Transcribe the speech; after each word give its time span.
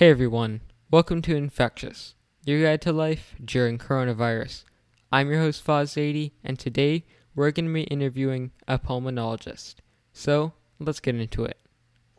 Hey 0.00 0.08
everyone, 0.08 0.62
welcome 0.90 1.20
to 1.20 1.36
Infectious, 1.36 2.14
your 2.46 2.62
guide 2.62 2.80
to 2.80 2.90
life 2.90 3.34
during 3.44 3.76
coronavirus. 3.76 4.64
I'm 5.12 5.28
your 5.28 5.40
host 5.40 5.62
Faz 5.62 5.92
Zaidi, 5.92 6.32
and 6.42 6.58
today 6.58 7.04
we're 7.34 7.50
going 7.50 7.66
to 7.66 7.74
be 7.74 7.82
interviewing 7.82 8.52
a 8.66 8.78
pulmonologist. 8.78 9.74
So 10.14 10.54
let's 10.78 11.00
get 11.00 11.16
into 11.16 11.44
it. 11.44 11.58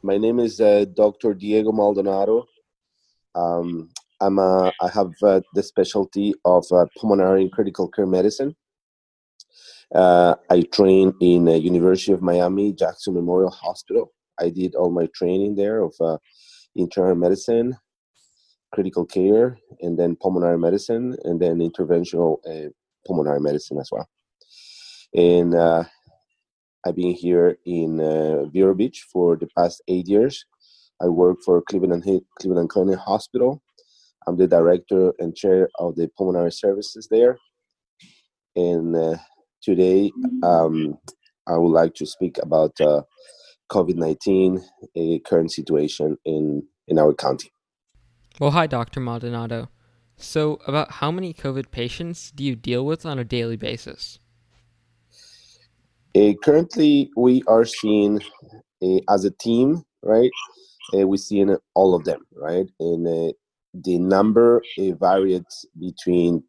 My 0.03 0.19
name 0.19 0.37
is 0.37 0.61
uh, 0.61 0.85
Dr. 0.93 1.33
Diego 1.33 1.71
Maldonado. 1.71 2.45
Um, 3.33 3.89
I'm 4.19 4.37
a, 4.37 4.71
I 4.79 4.87
have 4.89 5.13
uh, 5.23 5.41
the 5.55 5.63
specialty 5.63 6.35
of 6.45 6.65
uh, 6.71 6.85
pulmonary 6.99 7.49
critical 7.49 7.87
care 7.87 8.05
medicine. 8.05 8.55
Uh, 9.91 10.35
I 10.51 10.61
train 10.71 11.15
in 11.19 11.49
uh, 11.49 11.53
University 11.53 12.11
of 12.11 12.21
Miami 12.21 12.73
Jackson 12.73 13.15
Memorial 13.15 13.49
Hospital. 13.49 14.13
I 14.39 14.49
did 14.49 14.75
all 14.75 14.91
my 14.91 15.07
training 15.15 15.55
there 15.55 15.81
of 15.81 15.95
uh, 15.99 16.17
internal 16.75 17.15
medicine, 17.15 17.77
critical 18.73 19.05
care, 19.05 19.57
and 19.81 19.97
then 19.97 20.15
pulmonary 20.15 20.57
medicine, 20.57 21.15
and 21.23 21.41
then 21.41 21.59
interventional 21.59 22.37
uh, 22.47 22.69
pulmonary 23.05 23.39
medicine 23.39 23.77
as 23.79 23.89
well. 23.91 24.07
And 25.13 25.53
uh, 25.55 25.83
I've 26.85 26.95
been 26.95 27.13
here 27.13 27.57
in 27.65 27.99
uh, 27.99 28.45
Vero 28.45 28.73
Beach 28.73 29.05
for 29.11 29.35
the 29.35 29.47
past 29.57 29.81
eight 29.87 30.07
years. 30.07 30.45
I 31.01 31.07
work 31.07 31.37
for 31.43 31.61
Cleveland 31.61 32.03
Cleveland 32.39 32.69
Clinic 32.69 32.99
Hospital. 32.99 33.61
I'm 34.27 34.37
the 34.37 34.47
director 34.47 35.13
and 35.19 35.35
chair 35.35 35.69
of 35.79 35.95
the 35.95 36.09
pulmonary 36.17 36.51
services 36.51 37.07
there. 37.09 37.37
And 38.55 38.95
uh, 38.95 39.17
today, 39.63 40.11
um, 40.43 40.97
I 41.47 41.57
would 41.57 41.71
like 41.71 41.95
to 41.95 42.05
speak 42.05 42.37
about 42.41 42.79
uh, 42.79 43.01
COVID 43.71 43.95
19, 43.95 44.61
a 44.95 45.19
current 45.19 45.51
situation 45.51 46.17
in, 46.25 46.63
in 46.87 46.99
our 46.99 47.13
county. 47.13 47.51
Well, 48.39 48.51
hi, 48.51 48.67
Dr. 48.67 48.99
Maldonado. 48.99 49.69
So, 50.17 50.59
about 50.67 50.91
how 50.91 51.11
many 51.11 51.33
COVID 51.33 51.71
patients 51.71 52.31
do 52.31 52.43
you 52.43 52.55
deal 52.55 52.85
with 52.85 53.05
on 53.05 53.17
a 53.17 53.23
daily 53.23 53.57
basis? 53.57 54.19
Uh, 56.15 56.33
currently, 56.43 57.09
we 57.15 57.41
are 57.47 57.65
seeing 57.65 58.21
uh, 58.83 58.99
as 59.09 59.25
a 59.25 59.31
team, 59.31 59.83
right? 60.03 60.29
Uh, 60.93 61.07
we're 61.07 61.17
seeing 61.17 61.55
all 61.73 61.95
of 61.95 62.03
them, 62.03 62.21
right? 62.35 62.67
And 62.79 63.07
uh, 63.07 63.33
the 63.73 63.97
number 63.97 64.61
uh, 64.77 64.93
varied 64.99 65.45
between, 65.79 66.43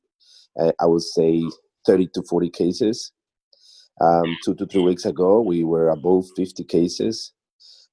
uh, 0.58 0.72
I 0.80 0.86
would 0.86 1.02
say, 1.02 1.42
30 1.86 2.08
to 2.14 2.22
40 2.28 2.50
cases. 2.50 3.12
Um, 4.00 4.36
two 4.44 4.54
to 4.56 4.66
three 4.66 4.82
weeks 4.82 5.04
ago, 5.04 5.40
we 5.40 5.64
were 5.64 5.90
above 5.90 6.26
50 6.36 6.64
cases. 6.64 7.32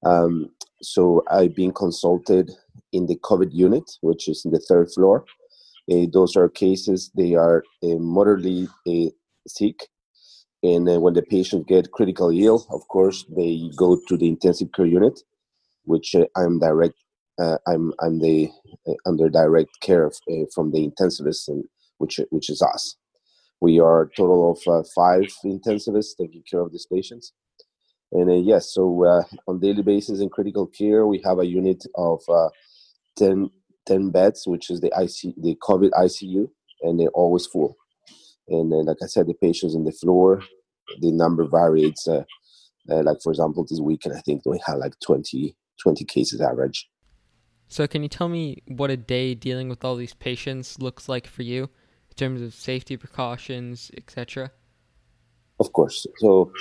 Um, 0.05 0.51
so 0.81 1.23
I've 1.29 1.55
been 1.55 1.73
consulted 1.73 2.51
in 2.93 3.07
the 3.07 3.17
COVID 3.17 3.49
unit, 3.53 3.89
which 4.01 4.27
is 4.27 4.45
in 4.45 4.51
the 4.51 4.59
third 4.59 4.91
floor. 4.91 5.25
Uh, 5.91 6.05
those 6.11 6.35
are 6.35 6.49
cases, 6.49 7.11
they 7.15 7.35
are 7.35 7.63
uh, 7.83 7.95
moderately 7.95 8.67
uh, 8.87 9.09
sick. 9.47 9.87
And 10.63 10.87
when 11.01 11.13
the 11.13 11.21
patient 11.21 11.67
get 11.67 11.91
critically 11.91 12.45
ill, 12.45 12.67
of 12.71 12.87
course, 12.89 13.25
they 13.35 13.71
go 13.77 13.97
to 14.07 14.17
the 14.17 14.27
intensive 14.27 14.71
care 14.73 14.85
unit, 14.85 15.21
which 15.85 16.15
I'm 16.35 16.59
direct. 16.59 16.95
I'm 17.67 17.93
I'm 18.01 18.19
the 18.19 18.49
under 19.05 19.29
direct 19.29 19.79
care 19.81 20.05
of, 20.05 20.15
from 20.53 20.71
the 20.71 20.89
intensivist, 20.89 21.47
and 21.47 21.63
which 21.99 22.19
which 22.31 22.49
is 22.49 22.61
us. 22.61 22.97
We 23.61 23.79
are 23.79 24.03
a 24.03 24.09
total 24.15 24.51
of 24.51 24.59
uh, 24.67 24.83
five 24.95 25.25
intensivists 25.45 26.17
taking 26.19 26.43
care 26.49 26.61
of 26.61 26.71
these 26.71 26.87
patients. 26.91 27.33
And 28.11 28.29
uh, 28.29 28.33
yes, 28.33 28.73
so 28.73 29.05
uh, 29.05 29.23
on 29.47 29.59
daily 29.59 29.83
basis 29.83 30.19
in 30.19 30.29
critical 30.29 30.65
care, 30.65 31.05
we 31.05 31.21
have 31.23 31.39
a 31.39 31.45
unit 31.45 31.85
of 31.95 32.21
10, 33.17 33.49
10, 33.85 34.09
beds, 34.09 34.43
which 34.47 34.69
is 34.69 34.81
the 34.81 34.87
IC, 34.87 35.35
the 35.37 35.55
COVID 35.61 35.91
ICU, 35.91 36.49
and 36.81 36.99
they're 36.99 37.09
always 37.09 37.45
full. 37.45 37.77
And 38.47 38.71
like 38.71 38.97
I 39.03 39.05
said, 39.05 39.27
the 39.27 39.35
patients 39.35 39.75
on 39.75 39.83
the 39.83 39.91
floor, 39.91 40.41
the 41.01 41.11
number 41.11 41.45
varies. 41.45 42.07
like 42.87 43.17
for 43.23 43.31
example, 43.31 43.65
this 43.69 43.79
weekend, 43.79 44.15
I 44.15 44.21
think 44.21 44.41
we 44.45 44.59
had 44.65 44.77
like 44.77 44.93
20, 45.05 45.55
20 45.79 46.05
cases 46.05 46.41
average. 46.41 46.89
So, 47.71 47.85
can 47.85 48.01
you 48.01 48.09
tell 48.09 48.27
me 48.27 48.63
what 48.65 48.89
a 48.89 48.97
day 48.97 49.35
dealing 49.35 49.69
with 49.69 49.85
all 49.85 49.95
these 49.95 50.15
patients 50.15 50.79
looks 50.79 51.07
like 51.07 51.27
for 51.27 51.43
you? 51.43 51.69
In 52.09 52.15
terms 52.15 52.41
of 52.41 52.55
safety 52.55 52.97
precautions, 52.97 53.91
etc.? 53.95 54.51
Of 55.59 55.71
course. 55.71 56.07
So, 56.17 56.51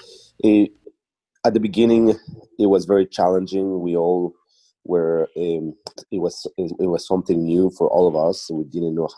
at 1.44 1.54
the 1.54 1.60
beginning, 1.60 2.10
it 2.58 2.66
was 2.66 2.84
very 2.84 3.06
challenging. 3.06 3.80
We 3.80 3.96
all 3.96 4.34
were. 4.84 5.28
Um, 5.36 5.74
it 6.10 6.18
was 6.18 6.46
it 6.56 6.88
was 6.88 7.06
something 7.06 7.44
new 7.44 7.70
for 7.76 7.88
all 7.88 8.08
of 8.08 8.16
us. 8.16 8.50
We 8.50 8.64
didn't 8.64 8.94
know 8.94 9.08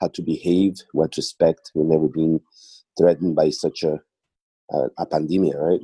how 0.00 0.08
to 0.08 0.22
behave, 0.22 0.74
what 0.92 1.12
to 1.12 1.20
expect. 1.20 1.72
We've 1.74 1.86
never 1.86 2.08
been 2.08 2.40
threatened 2.96 3.36
by 3.36 3.50
such 3.50 3.82
a 3.82 4.00
a, 4.70 4.88
a 4.98 5.06
pandemic, 5.06 5.54
right? 5.56 5.80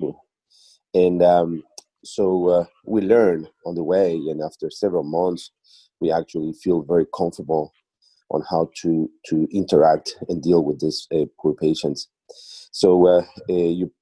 And 0.95 1.23
um, 1.23 1.63
so 2.05 2.49
uh, 2.49 2.65
we 2.87 3.01
learned 3.01 3.49
on 3.67 3.75
the 3.75 3.83
way, 3.83 4.15
and 4.15 4.41
after 4.43 4.71
several 4.71 5.05
months, 5.05 5.51
we 6.01 6.13
actually 6.13 6.53
feel 6.53 6.83
very 6.83 7.07
comfortable 7.17 7.73
on 8.31 8.43
how 8.49 8.71
to 8.83 9.11
to 9.27 9.47
interact 9.53 10.17
and 10.29 10.43
deal 10.43 10.65
with 10.65 10.81
these 10.81 11.07
uh, 11.15 11.25
poor 11.41 11.55
patients. 11.55 12.09
So 12.73 13.07
uh, 13.07 13.23
uh, 13.51 13.55
you 13.55 13.93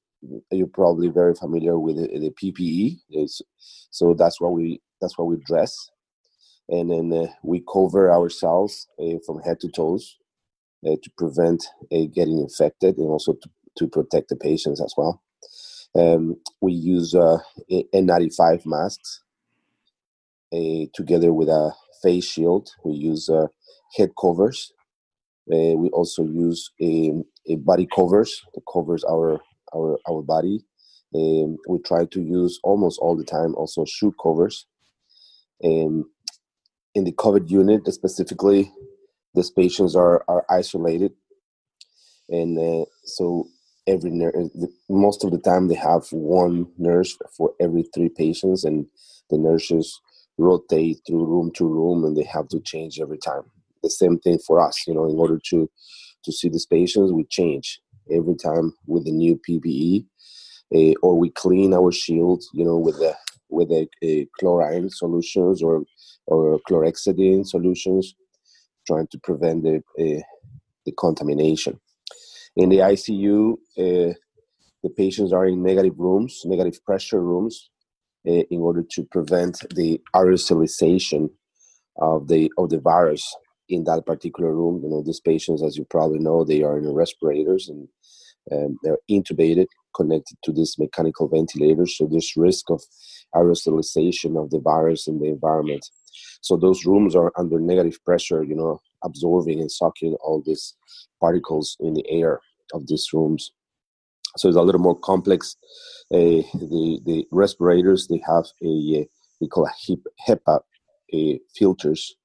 you're 0.51 0.67
probably 0.67 1.09
very 1.09 1.35
familiar 1.35 1.79
with 1.79 1.97
the, 1.97 2.07
the 2.19 2.31
PPE. 2.31 2.99
It's, 3.11 3.43
so 3.91 4.15
that's 4.15 4.41
what 4.41 4.53
we 4.53 4.81
that's 5.01 5.19
what 5.19 5.27
we 5.29 5.37
dress, 5.45 5.91
and 6.69 6.91
then 6.91 7.13
uh, 7.13 7.33
we 7.43 7.63
cover 7.73 8.13
ourselves 8.13 8.89
uh, 9.01 9.19
from 9.27 9.41
head 9.41 9.61
to 9.61 9.69
toes 9.69 10.17
uh, 10.87 10.97
to 11.03 11.11
prevent 11.19 11.65
getting 12.15 12.39
infected 12.39 12.97
and 12.99 13.09
also 13.09 13.35
to, 13.35 13.51
to 13.79 13.89
protect 13.89 14.29
the 14.29 14.37
patients 14.37 14.81
as 14.81 14.95
well. 14.97 15.23
Um, 15.95 16.37
we 16.61 16.73
use 16.73 17.15
N95 17.15 18.65
masks 18.65 19.23
together 20.95 21.33
with 21.33 21.49
a 21.49 21.73
face 22.03 22.25
shield. 22.25 22.71
We 22.85 22.95
use 22.95 23.29
head 23.97 24.11
covers. 24.19 24.73
Uh, 25.51 25.75
we 25.77 25.89
also 25.91 26.23
use 26.23 26.71
a, 26.81 27.13
a, 27.49 27.57
body 27.57 27.87
covers 27.93 28.43
that 28.55 28.63
covers 28.73 29.03
our 29.05 29.41
our 29.77 29.99
our 30.11 30.23
body. 30.23 30.65
Um, 31.15 31.59
we 31.69 31.79
try 31.81 32.07
to 32.07 32.23
use 32.23 32.61
almost 32.65 33.01
all 33.01 33.17
the 33.17 33.25
time 33.25 33.55
also 33.57 33.85
shoe 33.87 34.15
covers. 34.23 34.67
Um, 35.65 36.11
in 36.95 37.05
the 37.05 37.13
COVID 37.13 37.51
unit 37.51 37.87
specifically, 37.93 38.73
these 39.35 39.51
patients 39.51 39.97
are 39.97 40.25
are 40.29 40.45
isolated, 40.51 41.13
and 42.31 42.59
uh, 42.59 42.87
so 43.05 43.49
every 43.87 44.11
nurse 44.11 44.35
most 44.91 45.25
of 45.25 45.33
the 45.33 45.39
time 45.39 45.69
they 45.69 45.77
have 45.77 46.07
one 46.13 46.69
nurse 46.79 47.17
for 47.37 47.55
every 47.61 47.85
three 47.95 48.11
patients, 48.11 48.65
and 48.65 48.87
the 49.31 49.39
nurses 49.39 50.01
rotate 50.39 50.99
through 51.07 51.27
room 51.27 51.53
to 51.57 51.67
room, 51.67 52.05
and 52.05 52.17
they 52.17 52.25
have 52.25 52.49
to 52.49 52.61
change 52.61 53.01
every 53.01 53.19
time 53.19 53.43
the 53.83 53.91
same 53.91 54.19
thing 54.21 54.39
for 54.47 54.61
us. 54.61 54.85
You 54.87 54.95
know, 54.95 55.07
in 55.11 55.19
order 55.19 55.41
to 55.51 55.71
to 56.25 56.33
see 56.33 56.49
these 56.51 56.67
patients, 56.67 57.13
we 57.13 57.25
change 57.25 57.81
every 58.11 58.37
time 58.37 58.73
with 58.87 59.05
the 59.05 59.13
new 59.13 59.41
PPE, 59.49 60.05
uh, 60.75 60.79
eh, 60.79 60.95
or 61.03 61.19
we 61.19 61.31
clean 61.31 61.75
our 61.75 61.93
shield. 61.93 62.43
You 62.53 62.65
know, 62.65 62.77
with 62.77 62.97
the 62.99 63.17
with 63.49 63.69
the 63.69 63.87
uh, 64.03 64.25
chlorine 64.39 64.91
solutions 64.91 65.63
or 65.63 65.83
or 66.27 66.59
chlorhexidine 66.69 67.47
solutions, 67.47 68.15
trying 68.87 69.09
to 69.09 69.19
prevent 69.23 69.63
the 69.63 69.77
uh, 69.99 70.23
the 70.87 70.93
contamination. 70.99 71.81
In 72.57 72.69
the 72.69 72.79
ICU, 72.79 73.57
the 73.77 74.91
patients 74.97 75.33
are 75.33 75.47
in 75.47 75.63
negative 75.63 75.99
rooms, 75.99 76.43
negative 76.45 76.85
pressure 76.85 77.23
rooms, 77.23 77.71
in 78.25 78.61
order 78.61 78.85
to 78.91 79.05
prevent 79.05 79.65
the 79.75 80.01
aerosolization 80.15 81.31
of 81.97 82.29
the 82.29 82.51
of 82.59 82.71
the 82.71 82.79
virus 82.79 83.25
in 83.69 83.85
that 83.85 84.07
particular 84.07 84.55
room. 84.55 84.81
You 84.83 84.91
know, 84.91 85.03
these 85.03 85.21
patients, 85.21 85.63
as 85.63 85.77
you 85.77 85.85
probably 85.85 86.19
know, 86.19 86.45
they 86.45 86.63
are 86.63 86.79
in 86.79 86.93
respirators 86.93 87.69
and 87.69 87.89
um, 88.51 88.79
they're 88.83 88.99
intubated, 89.11 89.67
connected 89.95 90.37
to 90.45 90.53
this 90.53 90.79
mechanical 90.79 91.29
ventilator. 91.29 91.87
So 91.87 92.07
there's 92.07 92.35
risk 92.37 92.71
of 92.71 92.83
aerosolization 93.35 94.43
of 94.43 94.51
the 94.51 94.61
virus 94.61 95.07
in 95.07 95.21
the 95.21 95.29
environment. 95.29 95.89
So 96.41 96.57
those 96.57 96.85
rooms 96.85 97.15
are 97.15 97.33
under 97.37 97.61
negative 97.61 98.05
pressure, 98.05 98.43
you 98.43 98.55
know, 98.55 98.81
absorbing 99.05 99.61
and 99.61 99.71
sucking 99.71 100.17
all 100.23 100.43
these 100.45 100.75
particles 101.21 101.77
in 101.81 101.95
the 101.95 102.05
air 102.09 102.41
of 102.75 102.87
these 102.87 103.09
rooms. 103.13 103.53
So 104.37 104.49
it's 104.49 104.57
a 104.57 104.63
little 104.63 104.81
more 104.81 104.99
complex. 104.99 105.57
Uh, 106.13 106.43
the 106.55 107.01
the 107.05 107.27
respirators 107.31 108.09
they 108.09 108.23
have 108.27 108.47
a, 108.63 109.01
a 109.01 109.09
we 109.41 109.49
call 109.49 109.67
a 109.67 109.73
HEPA 110.29 110.61
a 111.15 111.41
filters 111.55 112.17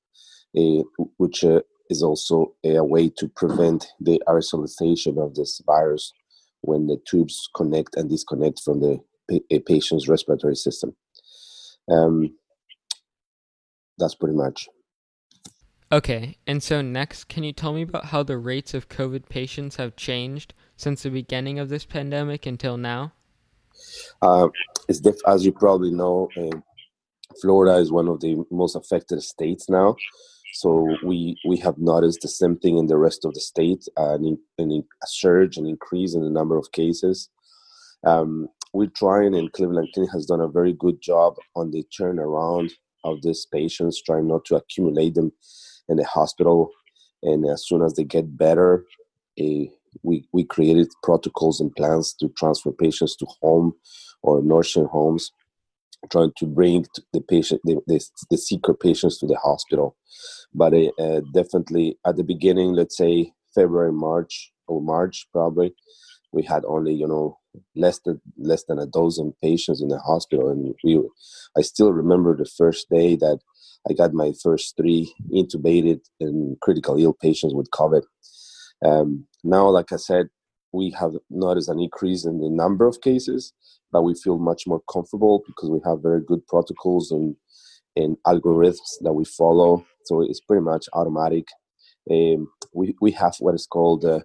which 0.54 1.44
uh, 1.44 1.62
is 1.90 2.04
also 2.04 2.54
a 2.64 2.84
way 2.84 3.10
to 3.18 3.28
prevent 3.28 3.88
the 4.00 4.22
aerosolization 4.28 5.24
of 5.24 5.36
this 5.36 5.62
virus 5.66 6.14
when 6.62 6.88
the 6.88 6.98
tubes 7.08 7.50
connect 7.56 7.96
and 7.96 8.10
disconnect 8.10 8.62
from 8.64 8.80
the 8.80 9.00
a 9.52 9.60
patient's 9.60 10.08
respiratory 10.08 10.56
system. 10.56 10.96
Um, 11.90 12.36
that's 13.98 14.16
pretty 14.16 14.36
much. 14.36 14.68
Okay, 15.92 16.38
and 16.46 16.62
so 16.62 16.82
next, 16.82 17.26
can 17.26 17.44
you 17.44 17.54
tell 17.54 17.74
me 17.74 17.82
about 17.82 18.06
how 18.06 18.24
the 18.24 18.38
rates 18.38 18.74
of 18.74 18.90
COVID 18.90 19.30
patients 19.30 19.78
have 19.78 19.96
changed 19.96 20.54
since 20.76 21.04
the 21.04 21.10
beginning 21.10 21.60
of 21.60 21.70
this 21.70 21.86
pandemic 21.86 22.46
until 22.46 22.78
now? 22.78 23.14
Uh, 24.22 24.50
it's 24.90 25.00
def- 25.00 25.26
as 25.26 25.46
you 25.46 25.52
probably 25.52 25.92
know, 25.92 26.30
uh, 26.38 26.58
Florida 27.42 27.78
is 27.78 27.92
one 27.92 28.08
of 28.08 28.20
the 28.20 28.44
most 28.52 28.76
affected 28.76 29.22
states 29.24 29.70
now. 29.70 29.96
So 30.60 30.98
we 31.04 31.38
we 31.46 31.58
have 31.58 31.78
noticed 31.78 32.22
the 32.22 32.28
same 32.28 32.58
thing 32.58 32.80
in 32.80 32.88
the 32.88 32.98
rest 32.98 33.26
of 33.26 33.34
the 33.36 33.40
state, 33.40 33.84
an, 33.96 34.40
an, 34.58 34.84
a 35.04 35.08
surge, 35.08 35.58
an 35.58 35.68
increase 35.68 36.16
in 36.16 36.24
the 36.24 36.32
number 36.32 36.58
of 36.58 36.72
cases. 36.72 37.30
Um, 38.04 38.48
we're 38.74 38.88
trying, 38.88 39.36
and 39.36 39.54
Cleveland 39.54 39.90
Clinic 39.94 40.12
has 40.14 40.26
done 40.26 40.42
a 40.42 40.48
very 40.48 40.74
good 40.74 41.00
job 41.00 41.36
on 41.56 41.70
the 41.70 41.86
turnaround 41.96 42.72
of 43.04 43.22
these 43.22 43.46
patients, 43.46 44.02
trying 44.02 44.28
not 44.28 44.46
to 44.46 44.56
accumulate 44.56 45.14
them 45.14 45.32
in 45.90 45.98
the 45.98 46.06
hospital. 46.06 46.72
And 47.22 47.46
as 47.46 47.68
soon 47.68 47.84
as 47.84 47.94
they 47.94 48.04
get 48.04 48.36
better, 48.36 48.84
uh, 49.40 49.66
we, 50.02 50.28
we 50.34 50.44
created 50.44 50.88
protocols 51.04 51.62
and 51.62 51.76
plans 51.76 52.14
to 52.20 52.30
transfer 52.30 52.72
patients 52.72 53.16
to 53.18 53.28
home 53.42 53.74
or 54.24 54.42
nursing 54.42 54.86
homes, 54.86 55.32
trying 56.12 56.32
to 56.38 56.46
bring 56.46 56.86
the 57.14 57.22
patient, 57.22 57.62
the, 57.64 57.80
the, 57.88 58.00
the 58.30 58.74
patients 58.74 59.20
to 59.20 59.28
the 59.28 59.38
hospital. 59.38 59.96
But 60.54 60.74
uh, 60.74 60.92
uh, 61.00 61.22
definitely 61.34 61.98
at 62.06 62.16
the 62.16 62.24
beginning, 62.24 62.74
let's 62.74 62.98
say 62.98 63.34
February, 63.54 63.92
March, 63.94 64.52
or 64.68 64.82
March 64.82 65.28
probably, 65.32 65.74
we 66.34 66.44
had 66.44 66.64
only 66.66 66.94
you 66.94 67.08
know 67.08 67.38
less 67.76 68.00
than 68.06 68.22
less 68.38 68.64
than 68.66 68.80
a 68.80 68.86
dozen 68.86 69.34
patients 69.42 69.82
in 69.82 69.88
the 69.88 70.00
hospital, 70.00 70.50
and 70.50 70.76
we. 70.84 71.02
I 71.58 71.62
still 71.62 71.92
remember 71.92 72.36
the 72.36 72.46
first 72.46 72.90
day 72.90 73.16
that 73.16 73.40
I 73.90 73.94
got 73.94 74.14
my 74.14 74.34
first 74.44 74.76
three 74.78 75.14
intubated 75.34 76.02
and 76.20 76.60
critical 76.62 76.98
ill 76.98 77.14
patients 77.14 77.54
with 77.54 77.70
COVID. 77.72 78.04
Um, 78.86 79.28
now, 79.44 79.70
like 79.70 79.92
I 79.92 79.96
said, 79.96 80.28
we 80.78 80.96
have 81.00 81.14
noticed 81.32 81.70
an 81.70 81.82
increase 81.82 82.26
in 82.26 82.40
the 82.40 82.50
number 82.50 82.88
of 82.88 83.02
cases, 83.02 83.54
but 83.92 84.04
we 84.04 84.16
feel 84.16 84.40
much 84.40 84.64
more 84.68 84.82
comfortable 84.94 85.44
because 85.48 85.72
we 85.72 85.82
have 85.86 86.04
very 86.04 86.22
good 86.22 86.46
protocols 86.48 87.12
and, 87.12 87.36
and 87.96 88.18
algorithms 88.28 88.92
that 89.02 89.14
we 89.14 89.26
follow. 89.26 89.86
So 90.06 90.22
it's 90.22 90.42
pretty 90.42 90.64
much 90.64 90.86
automatic. 90.94 91.46
Um, 92.12 92.50
we, 92.74 92.96
we 93.02 93.12
have 93.14 93.36
what 93.40 93.56
is 93.56 93.68
called 93.68 94.06
uh, 94.06 94.22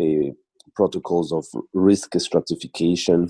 a 0.00 0.32
protocols 0.76 1.32
of 1.32 1.46
risk 1.74 2.10
stratification. 2.18 3.28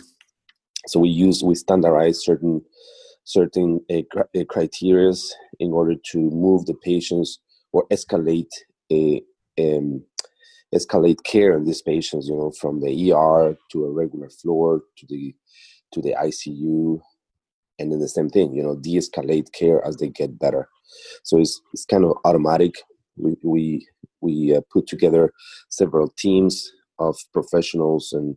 So 0.89 1.01
we 1.01 1.11
use 1.11 1.43
we 1.45 1.57
standardize 1.57 2.25
certain 2.25 2.63
certain 3.25 3.81
uh, 3.93 4.03
criteria 4.49 5.13
in 5.61 5.73
order 5.73 5.95
to 6.13 6.19
move 6.19 6.67
the 6.67 6.75
patients 6.75 7.41
or 7.73 7.87
escalate 7.93 8.53
a 8.93 9.23
um, 9.61 10.05
escalate 10.75 11.23
care 11.25 11.57
in 11.57 11.65
these 11.65 11.83
patients. 11.83 12.29
You 12.29 12.37
know, 12.37 12.53
from 12.53 12.81
the 12.81 13.13
ER 13.13 13.57
to 13.73 13.85
a 13.85 13.91
regular 13.91 14.31
floor 14.31 14.83
to 14.99 15.07
the 15.09 15.35
to 15.93 16.01
the 16.01 16.15
ICU, 16.19 17.01
and 17.79 17.93
then 17.93 17.99
the 17.99 18.09
same 18.09 18.31
thing. 18.31 18.55
You 18.55 18.63
know, 18.63 18.77
de-escalate 18.77 19.53
care 19.53 19.87
as 19.87 19.97
they 19.97 20.09
get 20.09 20.39
better. 20.39 20.69
So 21.25 21.39
it's 21.39 21.61
it's 21.73 21.85
kind 21.85 22.05
of 22.05 22.17
automatic. 22.25 22.75
We 23.17 23.37
we 23.43 23.87
we 24.21 24.55
uh, 24.57 24.61
put 24.73 24.87
together 24.87 25.33
several 25.69 26.09
teams 26.17 26.71
of 26.99 27.17
professionals 27.33 28.13
and 28.13 28.37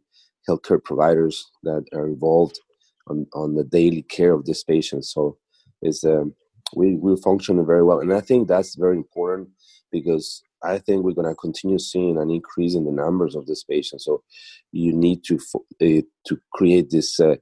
healthcare 0.50 0.84
providers 0.84 1.46
that 1.64 1.86
are 1.94 2.08
involved 2.08 2.60
on, 3.08 3.28
on 3.34 3.56
the 3.56 3.64
daily 3.64 4.02
care 4.04 4.34
of 4.34 4.46
these 4.46 4.64
patients. 4.64 5.12
So 5.14 5.38
it's 5.82 6.04
um, 6.04 6.34
we 6.76 6.96
we're 6.96 7.18
functioning 7.18 7.66
very 7.66 7.84
well, 7.84 8.00
and 8.00 8.14
I 8.14 8.22
think 8.22 8.48
that's 8.48 8.76
very 8.76 8.98
important 8.98 9.50
because 9.92 10.42
I 10.66 10.80
think 10.80 11.04
we're 11.04 11.14
going 11.14 11.30
to 11.30 11.36
continue 11.36 11.80
seeing 11.80 12.18
an 12.18 12.30
increase 12.32 12.76
in 12.76 12.86
the 12.86 12.92
numbers 12.92 13.36
of 13.36 13.46
these 13.46 13.64
patients. 13.64 14.06
So 14.06 14.24
you 14.72 14.94
need 14.94 15.24
to 15.26 15.36
uh, 15.82 16.02
to 16.28 16.40
create 16.54 16.90
this 16.90 17.20
uh, 17.20 17.36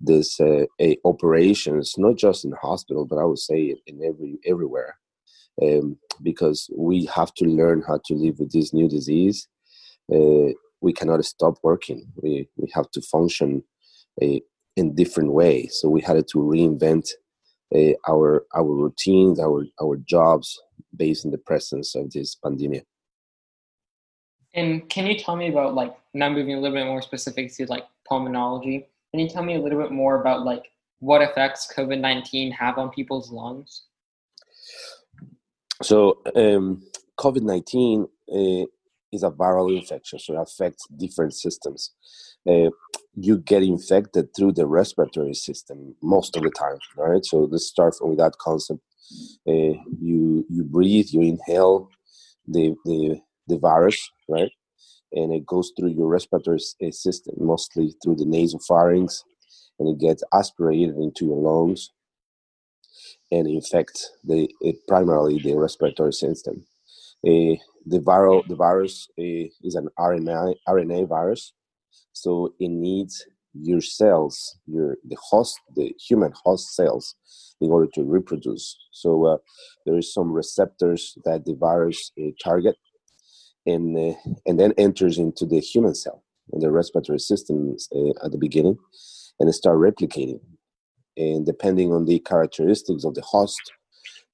this 0.00 0.40
uh, 0.40 0.64
operations 1.04 1.94
not 1.98 2.16
just 2.16 2.44
in 2.44 2.50
the 2.50 2.56
hospital, 2.56 3.04
but 3.04 3.18
I 3.18 3.24
would 3.24 3.38
say 3.38 3.76
in 3.86 4.02
every 4.02 4.38
everywhere, 4.46 4.96
um, 5.62 5.98
because 6.22 6.70
we 6.74 7.06
have 7.06 7.34
to 7.34 7.44
learn 7.44 7.82
how 7.86 8.00
to 8.06 8.14
live 8.14 8.38
with 8.38 8.52
this 8.52 8.72
new 8.72 8.88
disease. 8.88 9.46
Uh, 10.12 10.52
we 10.80 10.92
cannot 10.92 11.24
stop 11.24 11.58
working. 11.62 12.06
We 12.22 12.48
we 12.56 12.70
have 12.74 12.90
to 12.92 13.02
function 13.02 13.62
uh, 14.22 14.40
in 14.76 14.94
different 14.94 15.32
ways. 15.32 15.78
So 15.80 15.88
we 15.88 16.00
had 16.00 16.16
to 16.16 16.38
reinvent 16.38 17.10
uh, 17.74 17.92
our 18.08 18.46
our 18.56 18.72
routines, 18.84 19.38
our 19.38 19.64
our 19.82 19.96
jobs 19.96 20.58
based 20.96 21.24
on 21.24 21.30
the 21.30 21.38
presence 21.38 21.94
of 21.94 22.10
this 22.10 22.34
pandemic. 22.34 22.84
And 24.54 24.88
can 24.88 25.06
you 25.06 25.16
tell 25.18 25.36
me 25.36 25.48
about 25.48 25.74
like 25.74 25.96
now 26.12 26.28
moving 26.28 26.54
a 26.54 26.60
little 26.60 26.76
bit 26.76 26.86
more 26.86 27.02
specific 27.02 27.54
to 27.54 27.66
like 27.66 27.84
pulmonology? 28.10 28.86
Can 29.12 29.20
you 29.20 29.28
tell 29.28 29.42
me 29.42 29.54
a 29.54 29.60
little 29.60 29.80
bit 29.80 29.92
more 29.92 30.20
about 30.20 30.44
like 30.44 30.64
what 30.98 31.22
effects 31.22 31.72
COVID 31.76 32.00
nineteen 32.00 32.50
have 32.52 32.78
on 32.78 32.90
people's 32.90 33.30
lungs? 33.30 33.84
So 35.82 36.20
um, 36.34 36.82
COVID 37.18 37.42
nineteen 37.42 38.08
uh, 38.30 38.66
is 39.12 39.22
a 39.22 39.30
viral 39.30 39.76
infection, 39.76 40.18
so 40.18 40.34
it 40.34 40.40
affects 40.40 40.86
different 40.96 41.34
systems. 41.34 41.92
Uh, 42.48 42.70
you 43.14 43.38
get 43.38 43.62
infected 43.62 44.34
through 44.34 44.52
the 44.52 44.66
respiratory 44.66 45.34
system 45.34 45.94
most 46.02 46.36
of 46.36 46.42
the 46.42 46.50
time, 46.50 46.78
right? 46.96 47.24
So 47.24 47.48
let's 47.50 47.66
start 47.66 47.94
with 48.00 48.18
that 48.18 48.36
concept. 48.38 48.80
Uh, 49.48 49.76
you 50.00 50.44
you 50.48 50.64
breathe, 50.64 51.08
you 51.10 51.22
inhale 51.22 51.90
the 52.46 52.74
the 52.84 53.20
the 53.48 53.58
virus, 53.58 54.10
right? 54.28 54.50
And 55.12 55.32
it 55.32 55.46
goes 55.46 55.72
through 55.78 55.90
your 55.90 56.08
respiratory 56.08 56.60
uh, 56.86 56.90
system, 56.90 57.34
mostly 57.38 57.94
through 58.02 58.16
the 58.16 58.24
nasopharynx, 58.24 59.22
and 59.78 59.88
it 59.88 60.00
gets 60.00 60.22
aspirated 60.32 60.96
into 60.96 61.26
your 61.26 61.38
lungs 61.38 61.90
and 63.30 63.46
infect 63.46 64.10
the 64.24 64.48
primarily 64.88 65.40
the 65.40 65.56
respiratory 65.56 66.12
system. 66.12 66.66
Uh, 67.26 67.56
the 67.86 68.00
viral 68.00 68.46
the 68.48 68.56
virus 68.56 69.08
uh, 69.18 69.48
is 69.62 69.74
an 69.74 69.88
RNA 69.98 70.54
RNA 70.68 71.08
virus, 71.08 71.52
so 72.12 72.54
it 72.60 72.68
needs 72.70 73.26
your 73.54 73.80
cells, 73.80 74.58
your 74.66 74.96
the 75.04 75.16
host, 75.20 75.58
the 75.76 75.94
human 76.08 76.32
host 76.44 76.74
cells, 76.74 77.16
in 77.60 77.70
order 77.70 77.88
to 77.94 78.04
reproduce. 78.04 78.76
So 78.92 79.26
uh, 79.26 79.36
there 79.86 79.98
is 79.98 80.12
some 80.12 80.32
receptors 80.32 81.16
that 81.24 81.44
the 81.44 81.54
virus 81.54 82.12
uh, 82.20 82.30
target, 82.42 82.76
and 83.66 83.96
uh, 83.96 84.16
and 84.46 84.58
then 84.58 84.72
enters 84.78 85.18
into 85.18 85.46
the 85.46 85.60
human 85.60 85.94
cell 85.94 86.22
and 86.52 86.62
the 86.62 86.70
respiratory 86.70 87.20
system 87.20 87.76
uh, 87.94 88.24
at 88.24 88.32
the 88.32 88.38
beginning, 88.38 88.76
and 89.38 89.54
start 89.54 89.78
replicating. 89.78 90.40
And 91.16 91.44
depending 91.44 91.92
on 91.92 92.06
the 92.06 92.20
characteristics 92.20 93.04
of 93.04 93.14
the 93.14 93.22
host, 93.22 93.60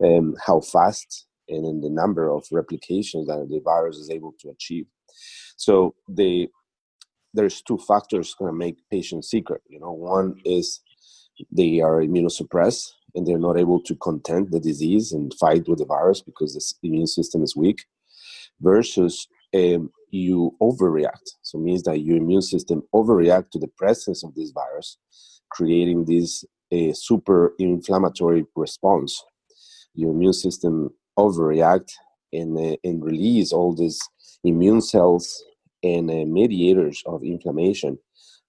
um, 0.04 0.36
how 0.44 0.60
fast 0.60 1.26
and 1.48 1.64
in 1.64 1.80
the 1.80 1.90
number 1.90 2.28
of 2.30 2.44
replications 2.50 3.26
that 3.26 3.46
the 3.48 3.60
virus 3.60 3.96
is 3.96 4.10
able 4.10 4.34
to 4.40 4.50
achieve. 4.50 4.86
So 5.56 5.94
the 6.08 6.48
there's 7.36 7.62
two 7.62 7.78
factors 7.78 8.34
going 8.34 8.50
to 8.50 8.56
make 8.56 8.78
patients 8.90 9.30
sicker. 9.30 9.60
You 9.68 9.80
know, 9.80 9.92
one 9.92 10.40
is 10.44 10.80
they 11.52 11.80
are 11.80 12.00
immunosuppressed 12.00 12.88
and 13.14 13.26
they're 13.26 13.38
not 13.38 13.58
able 13.58 13.80
to 13.82 13.94
contend 13.96 14.50
the 14.50 14.60
disease 14.60 15.12
and 15.12 15.32
fight 15.34 15.68
with 15.68 15.78
the 15.78 15.86
virus 15.86 16.20
because 16.22 16.54
the 16.54 16.88
immune 16.88 17.06
system 17.06 17.42
is 17.42 17.56
weak. 17.56 17.84
Versus 18.60 19.28
um, 19.54 19.90
you 20.10 20.56
overreact, 20.62 21.26
so 21.42 21.58
it 21.58 21.62
means 21.62 21.82
that 21.82 22.00
your 22.00 22.16
immune 22.16 22.40
system 22.40 22.82
overreact 22.94 23.50
to 23.50 23.58
the 23.58 23.68
presence 23.76 24.24
of 24.24 24.34
this 24.34 24.50
virus, 24.50 24.96
creating 25.50 26.06
this 26.06 26.42
a 26.70 26.92
super 26.94 27.52
inflammatory 27.58 28.46
response. 28.56 29.22
Your 29.94 30.12
immune 30.12 30.32
system 30.32 30.90
overreact 31.18 31.90
and, 32.32 32.56
uh, 32.56 32.76
and 32.82 33.04
release 33.04 33.52
all 33.52 33.74
these 33.74 34.00
immune 34.42 34.80
cells 34.80 35.44
and 35.94 36.10
uh, 36.10 36.24
mediators 36.40 37.02
of 37.06 37.22
inflammation 37.22 37.98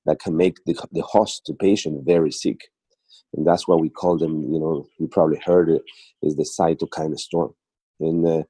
that 0.05 0.19
can 0.19 0.35
make 0.35 0.57
the, 0.65 0.75
the 0.91 1.01
host, 1.01 1.43
the 1.47 1.53
patient, 1.53 2.05
very 2.05 2.31
sick. 2.31 2.59
And 3.33 3.45
that's 3.45 3.67
what 3.67 3.81
we 3.81 3.89
call 3.89 4.17
them, 4.17 4.35
you 4.53 4.59
know, 4.59 4.87
you 4.99 5.07
probably 5.07 5.41
heard 5.45 5.69
it, 5.69 5.83
is 6.21 6.35
the 6.35 6.49
cytokine 6.57 7.17
storm. 7.17 7.53
And 7.99 8.25
uh, 8.25 8.43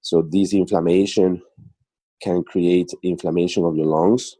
so 0.00 0.22
this 0.22 0.52
inflammation 0.54 1.42
can 2.22 2.42
create 2.44 2.90
inflammation 3.02 3.64
of 3.64 3.76
your 3.76 3.86
lungs. 3.86 4.36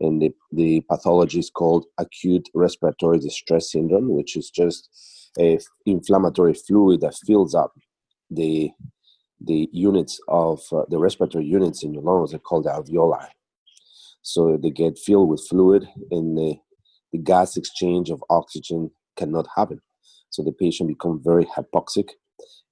And 0.00 0.20
the, 0.20 0.30
the 0.52 0.82
pathology 0.88 1.38
is 1.38 1.50
called 1.50 1.86
acute 1.98 2.48
respiratory 2.54 3.18
distress 3.18 3.72
syndrome, 3.72 4.08
which 4.14 4.36
is 4.36 4.50
just 4.50 4.88
a 5.38 5.58
inflammatory 5.86 6.54
fluid 6.54 7.00
that 7.02 7.14
fills 7.26 7.54
up 7.54 7.72
the 8.30 8.70
the 9.42 9.68
units 9.72 10.20
of 10.28 10.60
uh, 10.72 10.82
the 10.90 10.98
respiratory 10.98 11.46
units 11.46 11.82
in 11.82 11.94
your 11.94 12.02
lungs 12.02 12.34
are 12.34 12.38
called 12.38 12.66
alveoli. 12.66 13.26
So 14.22 14.58
they 14.62 14.70
get 14.70 14.98
filled 14.98 15.28
with 15.28 15.46
fluid, 15.48 15.88
and 16.10 16.36
the, 16.36 16.56
the 17.12 17.18
gas 17.18 17.56
exchange 17.56 18.10
of 18.10 18.22
oxygen 18.30 18.90
cannot 19.16 19.46
happen. 19.56 19.80
So 20.30 20.42
the 20.42 20.52
patient 20.52 20.88
becomes 20.88 21.22
very 21.24 21.46
hypoxic, 21.46 22.10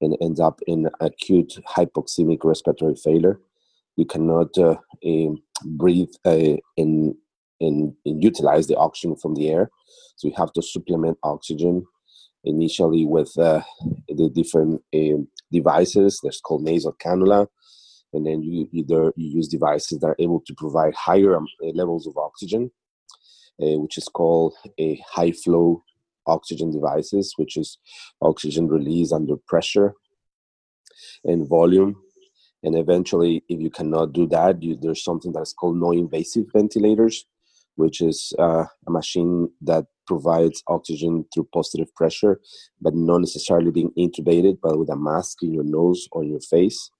and 0.01 0.17
ends 0.21 0.41
up 0.41 0.61
in 0.67 0.89
acute 1.01 1.59
hypoxemic 1.77 2.39
respiratory 2.45 2.95
failure. 2.95 3.41
You 3.97 4.07
cannot 4.07 4.57
uh, 4.57 4.77
um, 5.05 5.43
breathe 5.65 6.13
uh, 6.25 6.57
in, 6.77 7.17
in, 7.59 7.97
in 8.05 8.23
utilize 8.23 8.69
the 8.69 8.77
oxygen 8.77 9.17
from 9.17 9.35
the 9.35 9.51
air, 9.51 9.71
so 10.17 10.29
you 10.29 10.35
have 10.37 10.53
to 10.53 10.63
supplement 10.63 11.19
oxygen 11.23 11.85
initially 12.45 13.05
with 13.05 13.37
uh, 13.39 13.63
the 14.09 14.31
different 14.33 14.81
um, 14.95 15.27
devices. 15.51 16.21
There's 16.23 16.41
called 16.41 16.63
nasal 16.63 16.95
cannula, 17.05 17.49
and 18.13 18.27
then 18.27 18.43
you 18.43 18.69
either 18.73 19.13
you 19.17 19.29
use 19.29 19.49
devices 19.49 19.99
that 20.01 20.07
are 20.07 20.17
able 20.19 20.41
to 20.47 20.55
provide 20.55 20.95
higher 20.95 21.37
um, 21.37 21.47
levels 21.75 22.07
of 22.07 22.17
oxygen, 22.17 22.71
uh, 23.63 23.79
which 23.79 23.99
is 23.99 24.09
called 24.09 24.55
a 24.79 25.01
high 25.11 25.33
flow 25.33 25.83
oxygen 26.27 26.71
devices, 26.71 27.35
which 27.37 27.57
is 27.57 27.79
oxygen 28.21 28.69
release 28.69 29.13
under 29.13 29.37
pressure 29.47 29.95
and 31.25 31.49
volume. 31.49 31.97
And 32.63 32.77
eventually, 32.77 33.45
if 33.49 33.61
you 33.61 33.71
cannot 33.71 34.13
do 34.13 34.27
that, 34.29 34.63
you, 34.63 34.77
there's 34.81 35.05
something 35.05 35.33
that's 35.33 35.53
called 35.53 35.77
non-invasive 35.77 36.47
ventilators, 36.53 37.25
which 37.77 38.01
is 38.01 38.33
uh, 38.39 38.65
a 38.87 38.91
machine 38.91 39.49
that 39.63 39.87
provides 40.07 40.63
oxygen 40.67 41.25
through 41.33 41.49
positive 41.53 41.95
pressure, 41.95 42.41
but 42.81 42.95
not 42.95 43.19
necessarily 43.19 43.71
being 43.71 43.93
intubated, 43.97 44.59
but 44.61 44.79
with 44.79 44.91
a 44.91 44.97
mask 44.97 45.43
in 45.43 45.55
your 45.55 45.65
nose 45.65 46.09
or 46.11 46.25
your 46.25 46.41
face. 46.41 46.91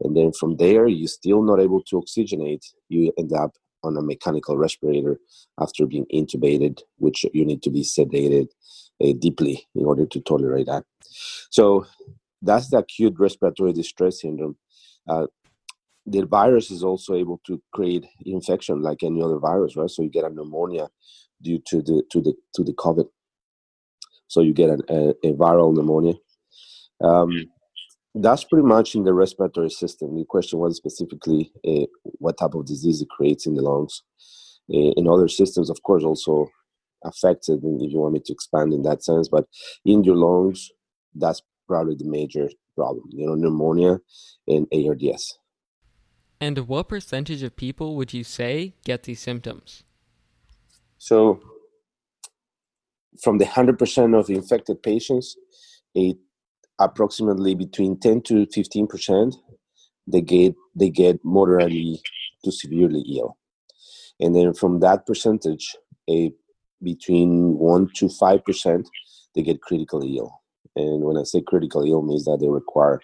And 0.00 0.16
then 0.16 0.32
from 0.32 0.56
there, 0.56 0.86
you're 0.86 1.08
still 1.08 1.42
not 1.42 1.60
able 1.60 1.82
to 1.84 1.96
oxygenate. 2.00 2.64
You 2.88 3.12
end 3.18 3.32
up 3.32 3.52
on 3.82 3.96
a 3.96 4.02
mechanical 4.02 4.56
respirator 4.56 5.18
after 5.60 5.86
being 5.86 6.06
intubated, 6.12 6.80
which 6.96 7.24
you 7.32 7.44
need 7.44 7.62
to 7.62 7.70
be 7.70 7.82
sedated 7.82 8.48
uh, 9.02 9.12
deeply 9.18 9.66
in 9.74 9.84
order 9.84 10.06
to 10.06 10.20
tolerate 10.20 10.66
that. 10.66 10.84
So 11.50 11.86
that's 12.42 12.70
the 12.70 12.78
acute 12.78 13.14
respiratory 13.18 13.72
distress 13.72 14.20
syndrome. 14.22 14.56
Uh, 15.08 15.26
the 16.06 16.26
virus 16.26 16.70
is 16.70 16.82
also 16.82 17.14
able 17.14 17.40
to 17.46 17.60
create 17.72 18.06
infection 18.24 18.82
like 18.82 19.02
any 19.02 19.22
other 19.22 19.38
virus, 19.38 19.76
right? 19.76 19.90
So 19.90 20.02
you 20.02 20.10
get 20.10 20.24
a 20.24 20.30
pneumonia 20.30 20.88
due 21.42 21.60
to 21.66 21.82
the 21.82 22.02
to 22.10 22.20
the 22.20 22.34
to 22.54 22.64
the 22.64 22.72
COVID. 22.72 23.06
So 24.26 24.40
you 24.40 24.52
get 24.52 24.70
an, 24.70 24.82
a, 24.88 25.10
a 25.24 25.32
viral 25.34 25.74
pneumonia. 25.74 26.14
Um, 27.02 27.46
that's 28.20 28.44
pretty 28.44 28.66
much 28.66 28.94
in 28.94 29.04
the 29.04 29.12
respiratory 29.12 29.70
system. 29.70 30.16
The 30.16 30.24
question 30.24 30.58
was 30.58 30.76
specifically 30.76 31.52
uh, 31.66 31.86
what 32.02 32.38
type 32.38 32.54
of 32.54 32.66
disease 32.66 33.00
it 33.00 33.08
creates 33.08 33.46
in 33.46 33.54
the 33.54 33.62
lungs. 33.62 34.02
Uh, 34.70 34.92
in 34.96 35.08
other 35.08 35.28
systems, 35.28 35.70
of 35.70 35.82
course, 35.82 36.04
also 36.04 36.48
affected. 37.04 37.60
If 37.62 37.92
you 37.92 37.98
want 37.98 38.14
me 38.14 38.20
to 38.24 38.32
expand 38.32 38.72
in 38.72 38.82
that 38.82 39.02
sense, 39.04 39.28
but 39.28 39.46
in 39.84 40.04
your 40.04 40.16
lungs, 40.16 40.70
that's 41.14 41.42
probably 41.66 41.94
the 41.94 42.08
major 42.08 42.50
problem. 42.74 43.04
You 43.10 43.26
know, 43.26 43.34
pneumonia 43.34 44.00
and 44.46 44.66
ARDS. 44.72 45.38
And 46.40 46.58
what 46.68 46.88
percentage 46.88 47.42
of 47.42 47.56
people 47.56 47.96
would 47.96 48.12
you 48.12 48.24
say 48.24 48.74
get 48.84 49.04
these 49.04 49.20
symptoms? 49.20 49.84
So, 50.98 51.40
from 53.22 53.38
the 53.38 53.44
100% 53.44 54.18
of 54.18 54.30
infected 54.30 54.82
patients, 54.82 55.36
a 55.96 56.14
approximately 56.80 57.54
between 57.54 57.98
10 57.98 58.22
to 58.22 58.46
15 58.46 58.86
percent 58.86 59.36
they 60.06 60.20
get 60.20 60.54
they 60.74 60.90
get 60.90 61.24
moderately 61.24 62.00
to 62.44 62.52
severely 62.52 63.04
ill. 63.18 63.36
And 64.20 64.34
then 64.36 64.54
from 64.54 64.80
that 64.80 65.06
percentage 65.06 65.76
a 66.10 66.32
between 66.82 67.58
1 67.58 67.90
to 67.96 68.08
5 68.08 68.44
percent 68.44 68.88
they 69.34 69.42
get 69.42 69.62
critically 69.62 70.16
ill. 70.18 70.32
And 70.76 71.04
when 71.04 71.18
i 71.18 71.24
say 71.24 71.42
critical 71.42 71.84
ill 71.84 72.02
means 72.02 72.24
that 72.26 72.38
they 72.40 72.48
require 72.48 73.00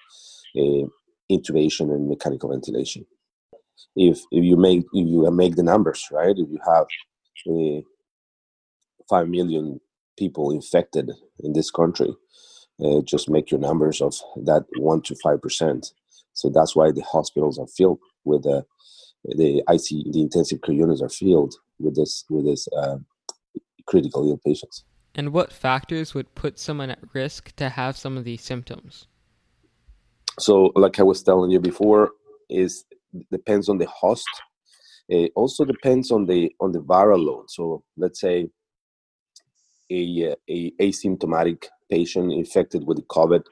a 0.57 0.87
intubation 1.31 1.93
and 1.93 2.09
mechanical 2.09 2.51
ventilation. 2.51 3.07
If 3.97 4.21
if 4.33 4.45
you 4.45 4.57
make 4.57 4.83
if 4.93 5.09
you 5.09 5.31
make 5.31 5.57
the 5.57 5.65
numbers 5.65 6.09
right 6.13 6.37
if 6.39 6.49
you 6.51 6.61
have 6.67 6.87
a 7.49 7.85
5 9.11 9.29
million 9.29 9.81
people 10.19 10.51
infected 10.53 11.11
in 11.41 11.53
this 11.55 11.71
country 11.71 12.15
uh, 12.83 13.01
just 13.03 13.31
make 13.31 13.51
your 13.51 13.61
numbers 13.61 14.01
of 14.01 14.15
that 14.45 14.65
one 14.79 15.03
to 15.03 15.15
five 15.23 15.41
percent. 15.43 15.93
So 16.33 16.49
that's 16.49 16.75
why 16.75 16.91
the 16.91 17.03
hospitals 17.03 17.59
are 17.59 17.67
filled 17.67 18.01
with 18.25 18.43
the 18.43 18.65
the 19.25 19.63
IC 19.69 20.13
the 20.13 20.21
intensive 20.21 20.61
care 20.63 20.75
units 20.75 21.03
are 21.03 21.09
filled 21.09 21.55
with 21.79 21.97
this 21.97 22.25
with 22.29 22.45
this 22.45 22.69
uh, 22.77 22.99
critical 23.87 24.29
ill 24.29 24.41
patients. 24.45 24.85
And 25.15 25.33
what 25.33 25.53
factors 25.53 26.13
would 26.15 26.35
put 26.35 26.59
someone 26.59 26.91
at 26.91 26.99
risk 27.13 27.55
to 27.57 27.69
have 27.69 27.97
some 27.97 28.17
of 28.17 28.25
these 28.25 28.43
symptoms? 28.43 29.07
So, 30.41 30.73
like 30.75 30.99
I 30.99 31.05
was 31.05 31.23
telling 31.23 31.51
you 31.51 31.61
before, 31.61 32.11
is 32.51 32.85
depends 33.31 33.69
on 33.69 33.79
the 33.79 33.87
host. 33.87 34.29
It 35.09 35.31
also 35.37 35.65
depends 35.65 36.11
on 36.11 36.27
the 36.27 36.53
on 36.61 36.73
the 36.73 36.81
viral 36.81 37.25
load. 37.25 37.51
So, 37.51 37.85
let's 37.97 38.21
say 38.21 38.49
a, 39.91 40.35
a 40.49 40.71
asymptomatic 40.81 41.67
patient 41.91 42.33
infected 42.33 42.87
with 42.87 43.07
COVID, 43.09 43.45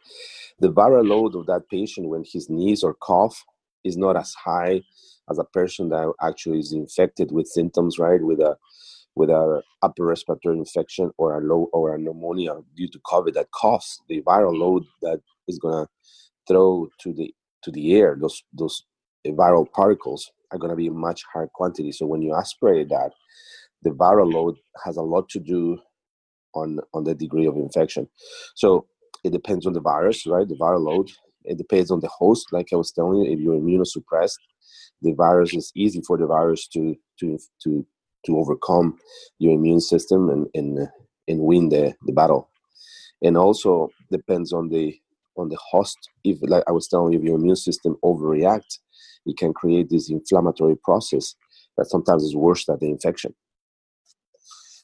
the 0.61 0.73
viral 0.73 1.09
load 1.09 1.35
of 1.35 1.47
that 1.47 1.69
patient 1.71 2.09
when 2.09 2.25
he 2.25 2.41
sneezes 2.41 2.85
or 2.85 2.95
cough 2.95 3.45
is 3.85 3.97
not 3.97 4.17
as 4.17 4.33
high 4.35 4.83
as 5.31 5.39
a 5.39 5.45
person 5.45 5.89
that 5.89 6.13
actually 6.23 6.59
is 6.61 6.73
infected 6.73 7.33
with 7.33 7.47
symptoms, 7.47 7.99
right? 7.99 8.23
With 8.23 8.41
a 8.41 8.57
with 9.15 9.29
a 9.29 9.63
upper 9.83 10.07
respiratory 10.07 10.57
infection 10.59 11.11
or 11.19 11.39
a 11.39 11.45
low 11.45 11.69
or 11.73 11.95
a 11.95 11.99
pneumonia 11.99 12.55
due 12.77 12.89
to 12.89 12.99
COVID 13.01 13.35
that 13.35 13.51
coughs, 13.51 14.01
the 14.09 14.23
viral 14.23 14.57
load 14.59 14.85
that 15.03 15.21
is 15.49 15.59
gonna 15.59 15.87
throw 16.49 16.89
to 17.01 17.13
the 17.13 17.35
to 17.63 17.71
the 17.71 17.95
air, 17.95 18.17
those 18.21 18.43
those 18.53 18.85
viral 19.27 19.71
particles 19.73 20.31
are 20.51 20.59
gonna 20.59 20.77
be 20.77 20.91
much 20.91 21.23
higher 21.33 21.51
quantity. 21.53 21.93
So 21.93 22.07
when 22.07 22.23
you 22.23 22.35
aspirate 22.35 22.89
that, 22.89 23.13
the 23.83 23.91
viral 23.91 24.33
load 24.33 24.57
has 24.85 24.97
a 24.97 25.03
lot 25.03 25.29
to 25.31 25.41
do 25.41 25.79
on 26.55 26.81
on 26.95 27.05
the 27.05 27.15
degree 27.15 27.47
of 27.47 27.57
infection. 27.57 28.09
So 28.55 28.87
it 29.25 29.33
depends 29.33 29.67
on 29.67 29.73
the 29.73 29.81
virus, 29.81 30.27
right? 30.27 30.49
The 30.49 30.57
viral 30.57 30.85
load. 30.85 31.11
It 31.45 31.59
depends 31.59 31.91
on 31.91 32.01
the 32.01 32.09
host. 32.09 32.49
Like 32.53 32.69
I 32.73 32.77
was 32.77 32.93
telling 32.93 33.23
you, 33.23 33.33
if 33.33 33.41
you're 33.41 33.61
immunosuppressed, 33.61 34.39
the 35.03 35.13
virus 35.13 35.55
is 35.55 35.73
easy 35.75 36.01
for 36.07 36.17
the 36.17 36.27
virus 36.27 36.69
to 36.69 36.97
to 37.21 37.39
to 37.65 37.87
to 38.27 38.39
overcome 38.39 38.99
your 39.39 39.53
immune 39.53 39.81
system 39.81 40.31
and 40.31 40.47
and 40.55 40.89
and 41.29 41.41
win 41.41 41.69
the 41.69 41.95
the 42.07 42.13
battle. 42.13 42.49
And 43.23 43.37
also 43.37 43.91
depends 44.11 44.53
on 44.53 44.69
the 44.69 44.99
on 45.37 45.49
the 45.49 45.59
host. 45.71 45.99
If 46.25 46.39
like 46.43 46.65
I 46.67 46.73
was 46.73 46.89
telling 46.89 47.13
you, 47.13 47.19
if 47.19 47.25
your 47.25 47.37
immune 47.37 47.57
system 47.57 47.97
overreact, 48.05 48.79
it 49.27 49.37
can 49.37 49.53
create 49.53 49.89
this 49.89 50.11
inflammatory 50.11 50.77
process 50.77 51.35
that 51.77 51.87
sometimes 51.87 52.25
is 52.25 52.37
worse 52.37 52.67
than 52.67 52.79
the 52.81 52.91
infection. 52.91 53.35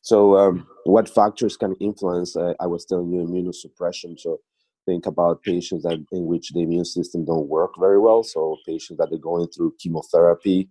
So, 0.09 0.39
um, 0.39 0.67
what 0.85 1.07
factors 1.07 1.59
can 1.59 1.75
influence? 1.81 2.35
Uh, 2.35 2.55
I 2.61 2.67
was 2.67 2.87
telling 2.87 3.13
you 3.13 3.27
immunosuppression. 3.27 4.19
So, 4.19 4.41
think 4.87 5.05
about 5.05 5.43
patients 5.43 5.83
that 5.83 6.03
in 6.13 6.25
which 6.25 6.49
the 6.55 6.63
immune 6.63 6.87
system 6.87 7.27
don't 7.27 7.47
work 7.47 7.73
very 7.79 8.01
well. 8.01 8.23
So, 8.23 8.57
patients 8.67 8.97
that 8.97 9.13
are 9.13 9.19
going 9.19 9.49
through 9.49 9.75
chemotherapy, 9.79 10.71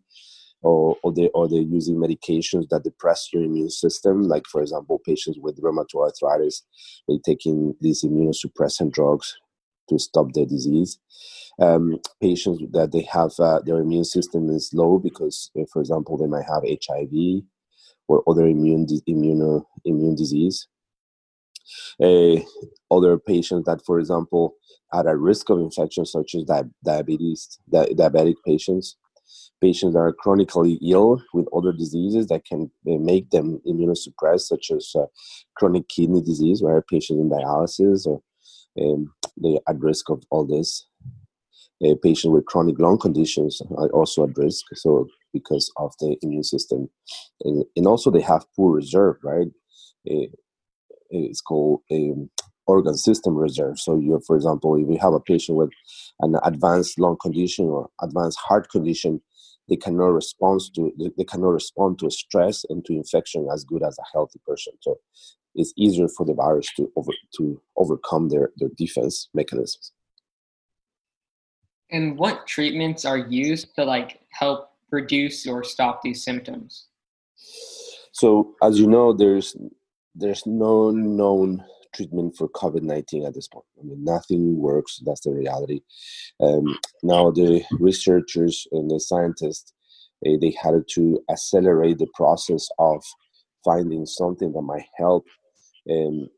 or 0.63 0.97
or 1.03 1.13
they 1.13 1.27
or 1.35 1.47
they're 1.47 1.61
using 1.77 1.97
medications 1.97 2.67
that 2.69 2.83
depress 2.83 3.29
your 3.31 3.43
immune 3.43 3.69
system. 3.69 4.23
Like, 4.23 4.47
for 4.47 4.59
example, 4.59 4.99
patients 5.05 5.37
with 5.39 5.61
rheumatoid 5.61 6.07
arthritis, 6.07 6.63
they 7.07 7.19
taking 7.23 7.75
these 7.79 8.03
immunosuppressant 8.03 8.91
drugs 8.91 9.37
to 9.89 9.99
stop 9.99 10.33
the 10.33 10.47
disease. 10.47 10.97
Um, 11.61 11.99
patients 12.19 12.63
that 12.71 12.91
they 12.91 13.03
have 13.03 13.33
uh, 13.37 13.59
their 13.63 13.77
immune 13.81 14.05
system 14.05 14.49
is 14.49 14.71
low 14.73 14.97
because, 14.97 15.51
uh, 15.55 15.65
for 15.71 15.79
example, 15.79 16.17
they 16.17 16.25
might 16.25 16.45
have 16.51 16.63
HIV 16.63 17.43
or 18.07 18.23
other 18.27 18.45
immune 18.47 18.87
immune 19.07 19.63
immune 19.85 20.15
disease. 20.15 20.67
Other 22.89 23.17
patients 23.19 23.65
that, 23.65 23.81
for 23.85 23.99
example, 23.99 24.55
are 24.93 25.07
at 25.07 25.17
risk 25.17 25.49
of 25.49 25.59
infection, 25.59 26.05
such 26.05 26.35
as 26.35 26.43
di- 26.43 26.63
diabetes, 26.85 27.59
di- 27.69 27.93
diabetic 27.93 28.35
patients, 28.45 28.95
patients 29.61 29.93
that 29.93 29.99
are 29.99 30.13
chronically 30.13 30.79
ill 30.81 31.21
with 31.33 31.47
other 31.53 31.73
diseases 31.73 32.27
that 32.27 32.45
can 32.45 32.71
uh, 32.89 32.97
make 32.97 33.29
them 33.31 33.59
immunosuppressed, 33.67 34.47
such 34.47 34.71
as 34.71 34.93
uh, 34.95 35.05
chronic 35.57 35.89
kidney 35.89 36.21
disease, 36.21 36.61
where 36.63 36.81
patients 36.81 37.19
in 37.19 37.29
dialysis 37.29 38.07
or 38.07 38.21
um, 38.79 39.13
they're 39.35 39.59
at 39.67 39.79
risk 39.79 40.09
of 40.09 40.23
all 40.29 40.45
this. 40.45 40.87
A 41.83 41.95
patient 41.95 42.33
with 42.33 42.45
chronic 42.45 42.79
lung 42.79 42.97
conditions 42.97 43.61
are 43.77 43.89
also 43.89 44.23
at 44.23 44.37
risk. 44.37 44.65
So 44.73 45.07
because 45.39 45.71
of 45.77 45.93
the 45.99 46.17
immune 46.21 46.43
system, 46.43 46.89
and, 47.43 47.65
and 47.75 47.87
also 47.87 48.11
they 48.11 48.21
have 48.21 48.45
poor 48.55 48.73
reserve, 48.73 49.17
right? 49.23 49.47
It, 50.05 50.31
it's 51.09 51.41
called 51.41 51.81
a 51.91 52.11
um, 52.11 52.29
organ 52.65 52.97
system 52.97 53.35
reserve. 53.35 53.79
So 53.79 53.97
you, 53.97 54.21
for 54.27 54.35
example, 54.35 54.75
if 54.75 54.87
you 54.89 54.97
have 55.01 55.13
a 55.13 55.19
patient 55.19 55.57
with 55.57 55.71
an 56.19 56.35
advanced 56.43 56.99
lung 56.99 57.17
condition 57.21 57.65
or 57.65 57.89
advanced 58.01 58.39
heart 58.39 58.69
condition, 58.69 59.21
they 59.69 59.75
cannot 59.75 60.07
respond 60.07 60.61
to 60.75 60.91
they 61.17 61.23
cannot 61.23 61.49
respond 61.49 61.99
to 61.99 62.09
stress 62.09 62.63
and 62.69 62.85
to 62.85 62.93
infection 62.93 63.47
as 63.53 63.63
good 63.63 63.83
as 63.83 63.97
a 63.99 64.09
healthy 64.13 64.39
person. 64.45 64.73
So 64.81 64.99
it's 65.55 65.73
easier 65.77 66.07
for 66.07 66.25
the 66.25 66.33
virus 66.33 66.67
to 66.77 66.91
over 66.95 67.11
to 67.37 67.61
overcome 67.75 68.29
their 68.29 68.51
their 68.57 68.69
defense 68.77 69.29
mechanisms. 69.33 69.91
And 71.89 72.17
what 72.17 72.47
treatments 72.47 73.05
are 73.05 73.17
used 73.17 73.75
to 73.75 73.85
like 73.85 74.19
help 74.29 74.71
reduce 74.91 75.47
or 75.47 75.63
stop 75.63 76.01
these 76.01 76.23
symptoms? 76.23 76.87
So, 78.11 78.55
as 78.63 78.79
you 78.79 78.87
know, 78.87 79.13
there's 79.13 79.55
there's 80.15 80.45
no 80.47 80.89
known 80.89 81.63
treatment 81.93 82.35
for 82.35 82.49
COVID 82.49 82.81
nineteen 82.81 83.25
at 83.25 83.33
this 83.33 83.47
point. 83.47 83.65
I 83.79 83.83
mean, 83.83 84.03
nothing 84.03 84.57
works. 84.57 85.01
That's 85.05 85.21
the 85.21 85.31
reality. 85.31 85.81
Um, 86.39 86.77
now, 87.03 87.31
the 87.31 87.63
researchers 87.79 88.67
and 88.71 88.89
the 88.89 88.99
scientists 88.99 89.73
uh, 90.25 90.37
they 90.41 90.55
had 90.61 90.83
to 90.89 91.23
accelerate 91.29 91.99
the 91.99 92.07
process 92.15 92.67
of 92.79 93.03
finding 93.63 94.05
something 94.05 94.51
that 94.53 94.61
might 94.61 94.85
help 94.97 95.25
um, 95.91 96.29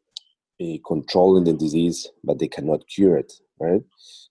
uh, 0.61 0.77
controlling 0.85 1.45
the 1.45 1.53
disease, 1.53 2.07
but 2.23 2.39
they 2.39 2.47
cannot 2.47 2.87
cure 2.87 3.17
it. 3.17 3.31
Right. 3.59 3.81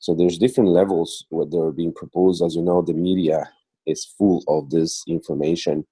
So 0.00 0.14
there's 0.14 0.38
different 0.38 0.70
levels 0.70 1.26
what 1.28 1.50
they're 1.50 1.70
being 1.70 1.92
proposed. 1.92 2.42
As 2.42 2.56
you 2.56 2.62
know, 2.62 2.80
the 2.80 2.94
media 2.94 3.50
is 3.88 4.04
full 4.18 4.44
of 4.48 4.70
this 4.70 5.02
information, 5.08 5.86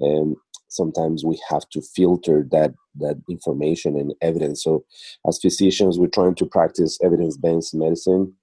and 0.00 0.36
sometimes 0.68 1.24
we 1.24 1.40
have 1.50 1.68
to 1.70 1.80
filter 1.80 2.46
that 2.50 2.74
that 2.98 3.16
information 3.30 3.96
and 3.98 4.14
evidence. 4.22 4.64
So, 4.64 4.84
as 5.28 5.38
physicians, 5.40 5.98
we're 5.98 6.08
trying 6.08 6.34
to 6.36 6.46
practice 6.46 6.98
evidence-based 7.02 7.74
medicine. 7.74 8.34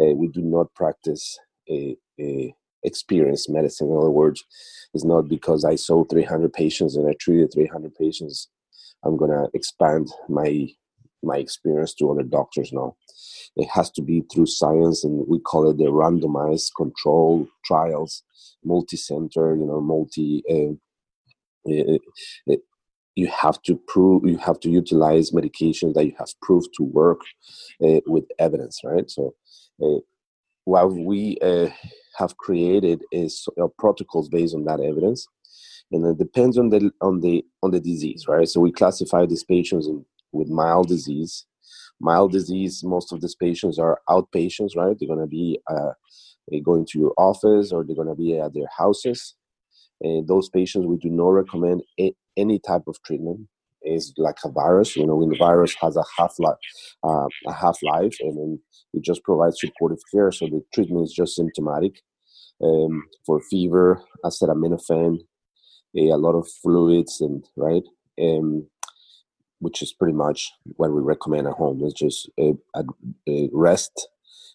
Uh, 0.00 0.14
we 0.14 0.28
do 0.28 0.42
not 0.42 0.74
practice 0.74 1.38
a, 1.68 1.96
a 2.20 2.54
experienced 2.84 3.50
medicine. 3.50 3.88
In 3.90 3.96
other 3.96 4.10
words, 4.10 4.44
it's 4.94 5.04
not 5.04 5.28
because 5.28 5.64
I 5.64 5.76
saw 5.76 6.04
300 6.04 6.52
patients 6.52 6.96
and 6.96 7.08
I 7.08 7.14
treated 7.20 7.52
300 7.52 7.94
patients. 7.94 8.48
I'm 9.04 9.16
gonna 9.16 9.46
expand 9.54 10.10
my 10.28 10.68
my 11.22 11.36
experience 11.36 11.94
to 11.94 12.10
other 12.10 12.24
doctors 12.24 12.72
now. 12.72 12.96
It 13.56 13.68
has 13.68 13.90
to 13.92 14.02
be 14.02 14.24
through 14.32 14.46
science, 14.46 15.04
and 15.04 15.26
we 15.28 15.38
call 15.38 15.68
it 15.70 15.76
the 15.76 15.84
randomized 15.84 16.70
control 16.76 17.46
trials, 17.64 18.22
multi-center, 18.64 19.54
you 19.54 19.66
know, 19.66 19.80
multi. 19.80 20.42
Uh, 20.50 21.98
you 23.14 23.26
have 23.28 23.60
to 23.62 23.76
prove 23.88 24.24
you 24.24 24.38
have 24.38 24.58
to 24.60 24.70
utilize 24.70 25.30
medications 25.30 25.94
that 25.94 26.06
you 26.06 26.14
have 26.18 26.32
proved 26.40 26.68
to 26.76 26.82
work 26.82 27.20
uh, 27.84 28.00
with 28.06 28.24
evidence 28.38 28.80
right 28.84 29.10
so 29.10 29.34
uh, 29.82 30.00
what 30.64 30.92
we 30.92 31.38
uh, 31.42 31.68
have 32.16 32.36
created 32.36 33.02
is 33.12 33.48
protocols 33.78 34.28
based 34.28 34.54
on 34.54 34.64
that 34.64 34.80
evidence 34.80 35.26
and 35.90 36.06
it 36.06 36.18
depends 36.18 36.56
on 36.56 36.70
the 36.70 36.90
on 37.00 37.20
the 37.20 37.44
on 37.62 37.70
the 37.70 37.80
disease 37.80 38.26
right 38.28 38.48
so 38.48 38.60
we 38.60 38.72
classify 38.72 39.26
these 39.26 39.44
patients 39.44 39.86
in, 39.86 40.04
with 40.32 40.48
mild 40.48 40.88
disease 40.88 41.44
mild 42.02 42.32
disease 42.32 42.82
most 42.84 43.12
of 43.12 43.22
these 43.22 43.36
patients 43.36 43.78
are 43.80 44.00
outpatients 44.10 44.76
right? 44.76 44.96
They're 45.00 45.08
going 45.08 45.20
to 45.20 45.28
be 45.28 45.60
uh, 45.70 45.92
going 46.64 46.86
to 46.90 47.00
your 47.00 47.14
office 47.18 47.72
or 47.72 47.84
they're 47.84 47.96
going 47.96 48.08
to 48.08 48.16
be 48.16 48.38
at 48.38 48.54
their 48.54 48.68
houses. 48.76 49.34
And 50.02 50.28
those 50.28 50.48
patients 50.50 50.86
we 50.86 50.98
do 50.98 51.10
not 51.10 51.30
recommend 51.30 51.82
a, 52.00 52.14
any 52.36 52.58
type 52.60 52.84
of 52.88 53.02
treatment. 53.04 53.48
Is 53.84 54.14
like 54.18 54.38
a 54.44 54.50
virus 54.50 54.96
you 54.96 55.06
know 55.06 55.16
when 55.16 55.30
the 55.30 55.38
virus 55.38 55.74
has 55.80 55.96
a 55.96 56.04
half 56.18 56.34
life 56.38 56.56
uh, 57.04 57.26
a 57.48 57.52
half 57.52 57.78
life 57.82 58.16
and 58.20 58.38
then 58.38 58.60
we 58.94 59.00
just 59.00 59.24
provide 59.24 59.56
supportive 59.56 59.98
care 60.12 60.32
so 60.32 60.46
the 60.46 60.62
treatment 60.74 61.04
is 61.04 61.12
just 61.14 61.36
symptomatic. 61.36 62.02
Um, 62.62 63.04
for 63.26 63.40
fever 63.50 64.02
acetaminophen 64.24 65.18
a, 65.96 66.10
a 66.10 66.16
lot 66.16 66.34
of 66.34 66.48
fluids 66.62 67.20
and 67.20 67.44
right? 67.56 67.82
Um, 68.20 68.68
which 69.62 69.82
is 69.82 69.92
pretty 69.92 70.14
much 70.14 70.52
what 70.76 70.92
we 70.92 71.00
recommend 71.00 71.46
at 71.46 71.54
home 71.54 71.80
it's 71.84 71.98
just 71.98 72.30
a, 72.38 72.52
a, 72.74 72.84
a 73.28 73.48
rest 73.52 74.08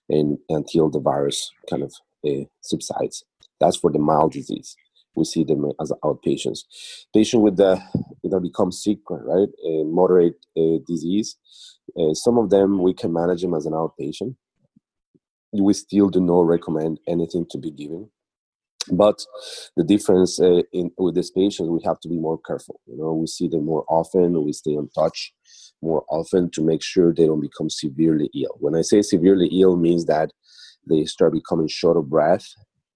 and 0.10 0.38
until 0.50 0.90
the 0.90 1.00
virus 1.00 1.52
kind 1.70 1.84
of 1.84 1.94
uh, 2.28 2.46
subsides 2.62 3.24
that's 3.60 3.78
for 3.78 3.92
the 3.92 4.00
mild 4.00 4.32
disease 4.32 4.76
we 5.18 5.26
see 5.26 5.44
them 5.44 5.70
as 5.82 5.92
outpatients. 6.04 6.60
Patient 7.14 7.44
with 7.44 7.58
the 7.58 7.82
you 8.24 8.30
know 8.30 8.40
become 8.40 8.72
sick, 8.72 9.00
right? 9.10 9.50
A 9.66 9.84
moderate 9.84 10.36
uh, 10.58 10.78
disease. 10.88 11.36
Uh, 12.00 12.14
some 12.14 12.38
of 12.38 12.50
them 12.50 12.82
we 12.82 12.94
can 12.94 13.12
manage 13.12 13.42
them 13.42 13.56
as 13.56 13.66
an 13.66 13.74
outpatient. 13.74 14.36
We 15.52 15.74
still 15.74 16.10
do 16.10 16.22
not 16.22 16.46
recommend 16.46 17.00
anything 17.08 17.48
to 17.50 17.58
be 17.58 17.72
given. 17.72 18.10
But 18.92 19.26
the 19.76 19.84
difference 19.84 20.40
uh, 20.40 20.62
in 20.72 20.92
with 20.98 21.16
these 21.16 21.32
patients, 21.32 21.70
we 21.70 21.82
have 21.86 22.00
to 22.02 22.10
be 22.10 22.18
more 22.18 22.40
careful. 22.40 22.80
You 22.86 22.98
know, 22.98 23.14
we 23.14 23.28
see 23.28 23.48
them 23.48 23.66
more 23.66 23.86
often. 23.90 24.44
We 24.44 24.54
stay 24.54 24.74
in 24.74 24.90
touch 24.90 25.34
more 25.82 26.06
often 26.10 26.50
to 26.52 26.62
make 26.64 26.82
sure 26.84 27.14
they 27.14 27.26
don't 27.26 27.42
become 27.42 27.70
severely 27.70 28.30
ill. 28.36 28.56
When 28.60 28.76
I 28.76 28.82
say 28.82 29.02
severely 29.02 29.48
ill, 29.48 29.76
means 29.76 30.06
that 30.06 30.32
they 30.90 31.06
start 31.06 31.34
becoming 31.34 31.68
short 31.68 31.98
of 31.98 32.10
breath 32.10 32.46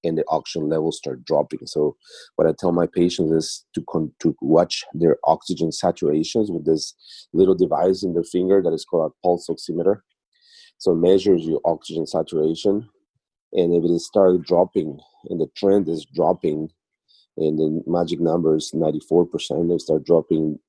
and 0.04 0.18
the 0.18 0.24
oxygen 0.30 0.70
levels 0.70 0.98
start 0.98 1.24
dropping. 1.26 1.60
So 1.66 1.96
what 2.36 2.48
I 2.48 2.54
tell 2.58 2.72
my 2.72 2.88
patients 2.88 3.32
is 3.32 3.66
to 3.76 3.84
con- 3.90 4.14
to 4.20 4.36
watch 4.42 4.84
their 4.94 5.18
oxygen 5.26 5.70
saturations 5.70 6.52
with 6.52 6.66
this 6.66 6.96
little 7.34 7.56
device 7.56 8.04
in 8.04 8.14
their 8.14 8.24
finger 8.24 8.62
that 8.64 8.74
is 8.74 8.86
called 8.86 9.12
a 9.12 9.28
pulse 9.28 9.48
oximeter. 9.50 10.02
So 10.78 10.94
it 10.94 10.96
measures 10.96 11.46
your 11.46 11.62
oxygen 11.66 12.08
saturation, 12.08 12.90
and 13.54 13.74
it 13.74 14.02
starts 14.02 14.46
dropping 14.48 15.00
and 15.30 15.40
the 15.40 15.48
trend 15.56 15.88
is 15.90 16.06
dropping, 16.14 16.70
and 17.38 17.58
the 17.58 17.84
magic 17.88 18.20
number 18.20 18.56
is 18.56 18.72
94%, 18.76 19.70
they 19.70 19.78
start 19.78 20.06
dropping 20.06 20.60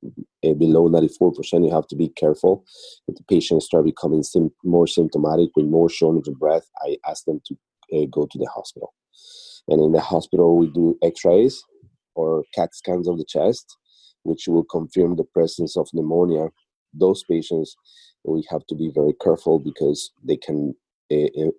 uh, 0.45 0.55
below 0.55 0.89
94%, 0.89 1.67
you 1.67 1.75
have 1.75 1.87
to 1.89 1.97
be 1.97 2.09
careful. 2.09 2.65
If 3.09 3.17
the 3.17 3.25
patients 3.25 3.67
start 3.67 3.85
becoming 3.85 4.23
sim- 4.23 4.53
more 4.65 4.87
symptomatic 4.87 5.51
with 5.57 5.67
more 5.67 5.89
shortness 5.89 6.29
of 6.29 6.39
breath, 6.39 6.69
I 6.85 6.97
ask 7.09 7.25
them 7.25 7.41
to 7.47 7.57
uh, 7.97 8.07
go 8.11 8.27
to 8.31 8.39
the 8.39 8.49
hospital. 8.55 8.95
And 9.69 9.81
in 9.81 9.93
the 9.93 10.01
hospital, 10.01 10.57
we 10.57 10.69
do 10.69 10.99
x 11.03 11.25
rays 11.25 11.63
or 12.15 12.45
CAT 12.55 12.75
scans 12.75 13.09
of 13.09 13.19
the 13.19 13.25
chest, 13.25 13.77
which 14.25 14.47
will 14.49 14.65
confirm 14.65 15.17
the 15.17 15.25
presence 15.25 15.77
of 15.77 15.89
pneumonia. 15.93 16.49
Those 16.95 17.25
patients, 17.25 17.75
we 18.25 18.45
have 18.51 18.67
to 18.69 18.75
be 18.75 18.91
very 18.95 19.15
careful 19.15 19.59
because 19.59 20.13
they 20.23 20.37
can 20.37 20.75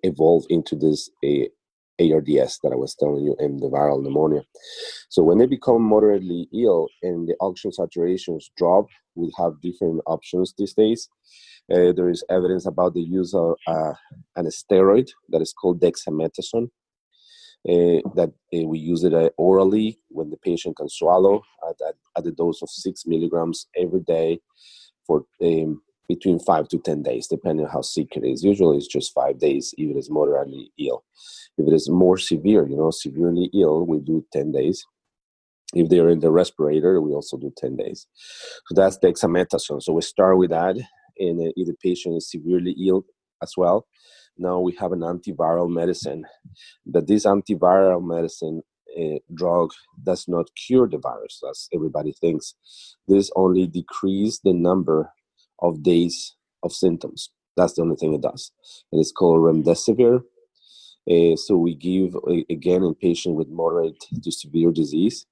evolve 0.02 0.44
into 0.48 0.76
this 0.76 1.10
ARDS 2.00 2.58
that 2.62 2.72
I 2.72 2.76
was 2.76 2.94
telling 2.94 3.24
you 3.24 3.36
and 3.38 3.60
the 3.60 3.68
viral 3.68 4.02
pneumonia. 4.02 4.42
So 5.08 5.22
when 5.22 5.38
they 5.38 5.46
become 5.46 5.82
moderately 5.82 6.48
ill 6.52 6.88
and 7.02 7.28
the 7.28 7.36
oxygen 7.40 7.72
saturations 7.78 8.44
drop, 8.56 8.86
we 9.14 9.32
have 9.38 9.60
different 9.60 10.00
options 10.06 10.54
these 10.56 10.74
days. 10.74 11.08
Uh, 11.72 11.92
there 11.92 12.10
is 12.10 12.24
evidence 12.28 12.66
about 12.66 12.94
the 12.94 13.02
use 13.02 13.32
of 13.34 13.54
uh, 13.66 13.94
an 14.36 14.46
steroid 14.46 15.08
that 15.30 15.40
is 15.40 15.52
called 15.52 15.80
dexamethasone 15.80 16.68
uh, 17.66 18.00
that 18.14 18.30
uh, 18.54 18.66
we 18.66 18.78
use 18.78 19.04
it 19.04 19.14
uh, 19.14 19.30
orally 19.38 19.98
when 20.08 20.28
the 20.28 20.36
patient 20.38 20.76
can 20.76 20.88
swallow 20.88 21.42
at, 21.66 21.76
at, 21.88 21.94
at, 22.18 22.26
a 22.26 22.32
dose 22.32 22.60
of 22.60 22.68
six 22.68 23.06
milligrams 23.06 23.66
every 23.76 24.00
day 24.00 24.38
for 25.06 25.24
um, 25.42 25.80
between 26.08 26.38
five 26.40 26.68
to 26.68 26.78
10 26.78 27.02
days, 27.02 27.28
depending 27.28 27.66
on 27.66 27.72
how 27.72 27.82
sick 27.82 28.16
it 28.16 28.24
is. 28.24 28.44
Usually 28.44 28.78
it's 28.78 28.88
just 28.88 29.14
five 29.14 29.38
days 29.38 29.74
if 29.78 29.90
it 29.90 29.98
is 29.98 30.10
moderately 30.10 30.72
ill. 30.78 31.04
If 31.58 31.68
it 31.68 31.74
is 31.74 31.90
more 31.90 32.18
severe, 32.18 32.66
you 32.68 32.76
know, 32.76 32.90
severely 32.90 33.50
ill, 33.54 33.86
we 33.86 34.00
do 34.00 34.24
10 34.32 34.52
days. 34.52 34.84
If 35.74 35.88
they're 35.90 36.10
in 36.10 36.20
the 36.20 36.30
respirator, 36.32 37.00
we 37.00 37.12
also 37.12 37.38
do 37.38 37.52
10 37.56 37.76
days. 37.76 38.06
So 38.68 38.74
that's 38.74 38.98
dexamethasone. 38.98 39.82
So 39.82 39.94
we 39.94 40.02
start 40.02 40.38
with 40.38 40.50
that, 40.50 40.76
and 40.76 41.52
if 41.56 41.66
the 41.68 41.76
patient 41.82 42.16
is 42.16 42.30
severely 42.30 42.76
ill 42.88 43.04
as 43.42 43.54
well, 43.56 43.86
now 44.38 44.60
we 44.60 44.76
have 44.80 44.92
an 44.92 45.00
antiviral 45.00 45.70
medicine 45.70 46.24
but 46.86 47.06
this 47.06 47.24
antiviral 47.26 48.04
medicine 48.04 48.62
uh, 49.00 49.18
drug 49.34 49.70
does 50.02 50.26
not 50.28 50.48
cure 50.66 50.88
the 50.88 50.98
virus 50.98 51.42
as 51.50 51.68
everybody 51.74 52.12
thinks 52.12 52.54
this 53.08 53.30
only 53.36 53.66
decrease 53.66 54.40
the 54.44 54.52
number 54.52 55.10
of 55.64 55.82
days 55.84 56.36
of 56.64 56.72
symptoms 56.72 57.30
that's 57.56 57.74
the 57.74 57.82
only 57.82 57.96
thing 57.96 58.14
it 58.14 58.22
does 58.22 58.52
and 58.92 59.00
it's 59.00 59.12
called 59.12 59.40
remdesivir 59.40 60.22
uh, 61.10 61.36
so 61.36 61.56
we 61.56 61.74
give 61.74 62.16
uh, 62.16 62.42
again 62.50 62.84
in 62.84 62.94
patient 62.96 63.36
with 63.36 63.48
moderate 63.48 63.96
to 64.22 64.32
severe 64.32 64.72
disease 64.72 65.26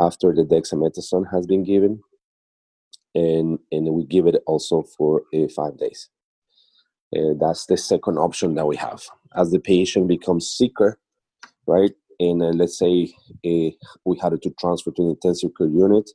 after 0.00 0.34
the 0.34 0.44
dexamethasone 0.44 1.30
has 1.32 1.46
been 1.46 1.64
given 1.64 2.00
and 3.14 3.58
and 3.72 3.88
we 3.94 4.04
give 4.06 4.26
it 4.26 4.42
also 4.46 4.84
for 4.98 5.22
uh, 5.34 5.48
five 5.56 5.78
days 5.78 6.08
uh, 7.16 7.34
that's 7.40 7.66
the 7.66 7.76
second 7.76 8.18
option 8.18 8.54
that 8.56 8.66
we 8.66 8.76
have. 8.76 9.02
As 9.36 9.50
the 9.50 9.60
patient 9.60 10.08
becomes 10.08 10.50
sicker, 10.50 10.98
right? 11.66 11.92
And 12.20 12.40
let's 12.58 12.78
say 12.78 13.14
we 13.44 14.18
had 14.20 14.40
to 14.42 14.50
transfer 14.60 14.92
to 14.92 15.02
an 15.02 15.10
intensive 15.10 15.52
care 15.56 15.68
unit 15.68 16.10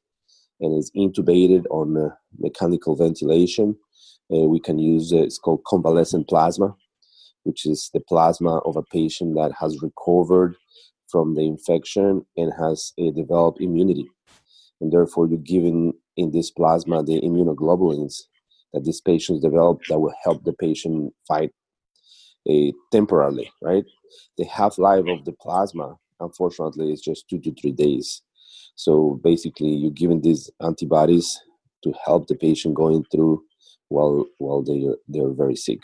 and 0.63 0.77
is 0.79 0.91
intubated 0.97 1.65
on 1.69 1.97
uh, 1.97 2.09
mechanical 2.39 2.95
ventilation. 2.95 3.77
Uh, 4.33 4.47
we 4.47 4.59
can 4.59 4.79
use 4.79 5.13
uh, 5.13 5.17
it's 5.17 5.37
called 5.37 5.63
convalescent 5.67 6.27
plasma, 6.27 6.75
which 7.43 7.67
is 7.67 7.91
the 7.93 7.99
plasma 7.99 8.59
of 8.59 8.77
a 8.77 8.83
patient 8.83 9.35
that 9.35 9.51
has 9.59 9.83
recovered 9.83 10.55
from 11.09 11.35
the 11.35 11.41
infection 11.41 12.25
and 12.37 12.53
has 12.59 12.93
developed 13.15 13.61
immunity. 13.61 14.07
And 14.81 14.91
therefore, 14.91 15.27
you're 15.27 15.37
giving 15.39 15.93
in 16.17 16.31
this 16.31 16.51
plasma 16.51 17.03
the 17.03 17.21
immunoglobulins 17.21 18.23
that 18.73 18.85
these 18.85 19.01
patients 19.01 19.41
develop 19.41 19.81
that 19.89 19.99
will 19.99 20.15
help 20.23 20.43
the 20.43 20.53
patient 20.53 21.13
fight 21.27 21.51
uh, 22.49 22.71
temporarily, 22.91 23.51
right? 23.61 23.85
The 24.37 24.45
half 24.45 24.77
life 24.77 25.05
of 25.07 25.25
the 25.25 25.33
plasma, 25.33 25.97
unfortunately, 26.19 26.91
is 26.91 27.01
just 27.01 27.29
two 27.29 27.39
to 27.41 27.53
three 27.53 27.71
days. 27.71 28.21
So 28.75 29.19
basically, 29.23 29.69
you're 29.69 29.91
giving 29.91 30.21
these 30.21 30.49
antibodies 30.61 31.39
to 31.83 31.93
help 32.05 32.27
the 32.27 32.35
patient 32.35 32.75
going 32.75 33.03
through 33.11 33.43
while 33.89 34.25
while 34.37 34.63
they're 34.63 34.95
they're 35.07 35.33
very 35.33 35.55
sick. 35.55 35.81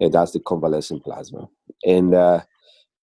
And 0.00 0.12
that's 0.12 0.32
the 0.32 0.40
convalescent 0.40 1.04
plasma. 1.04 1.48
And 1.84 2.14
uh, 2.14 2.40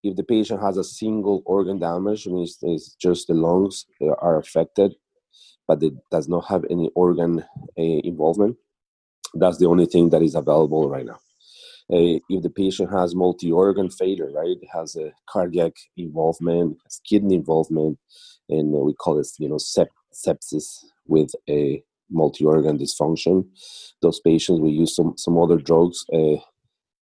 if 0.02 0.16
the 0.16 0.22
patient 0.22 0.60
has 0.60 0.76
a 0.76 0.84
single 0.84 1.42
organ 1.46 1.78
damage, 1.78 2.26
means 2.26 2.58
it's 2.62 2.94
just 2.94 3.26
the 3.26 3.34
lungs 3.34 3.86
are 4.18 4.38
affected, 4.38 4.94
but 5.66 5.82
it 5.82 5.94
does 6.10 6.28
not 6.28 6.46
have 6.48 6.64
any 6.70 6.90
organ 6.94 7.40
uh, 7.40 7.82
involvement. 8.04 8.56
That's 9.34 9.58
the 9.58 9.66
only 9.66 9.86
thing 9.86 10.10
that 10.10 10.22
is 10.22 10.34
available 10.36 10.88
right 10.88 11.06
now. 11.06 11.18
Uh, 11.92 12.18
if 12.30 12.42
the 12.42 12.50
patient 12.50 12.90
has 12.90 13.14
multi-organ 13.14 13.90
failure, 13.90 14.30
right, 14.32 14.56
has 14.72 14.96
a 14.96 15.12
cardiac 15.28 15.72
involvement, 15.96 16.78
has 16.84 17.00
kidney 17.04 17.34
involvement, 17.34 17.98
and 18.48 18.72
we 18.72 18.94
call 18.94 19.18
it, 19.18 19.28
you 19.38 19.48
know, 19.48 19.58
sepsis 19.58 20.84
with 21.06 21.30
a 21.48 21.82
multi-organ 22.10 22.78
dysfunction. 22.78 23.46
Those 24.02 24.20
patients 24.20 24.60
we 24.60 24.70
use 24.70 24.94
some 24.94 25.14
some 25.16 25.38
other 25.38 25.56
drugs 25.56 26.04
uh, 26.12 26.36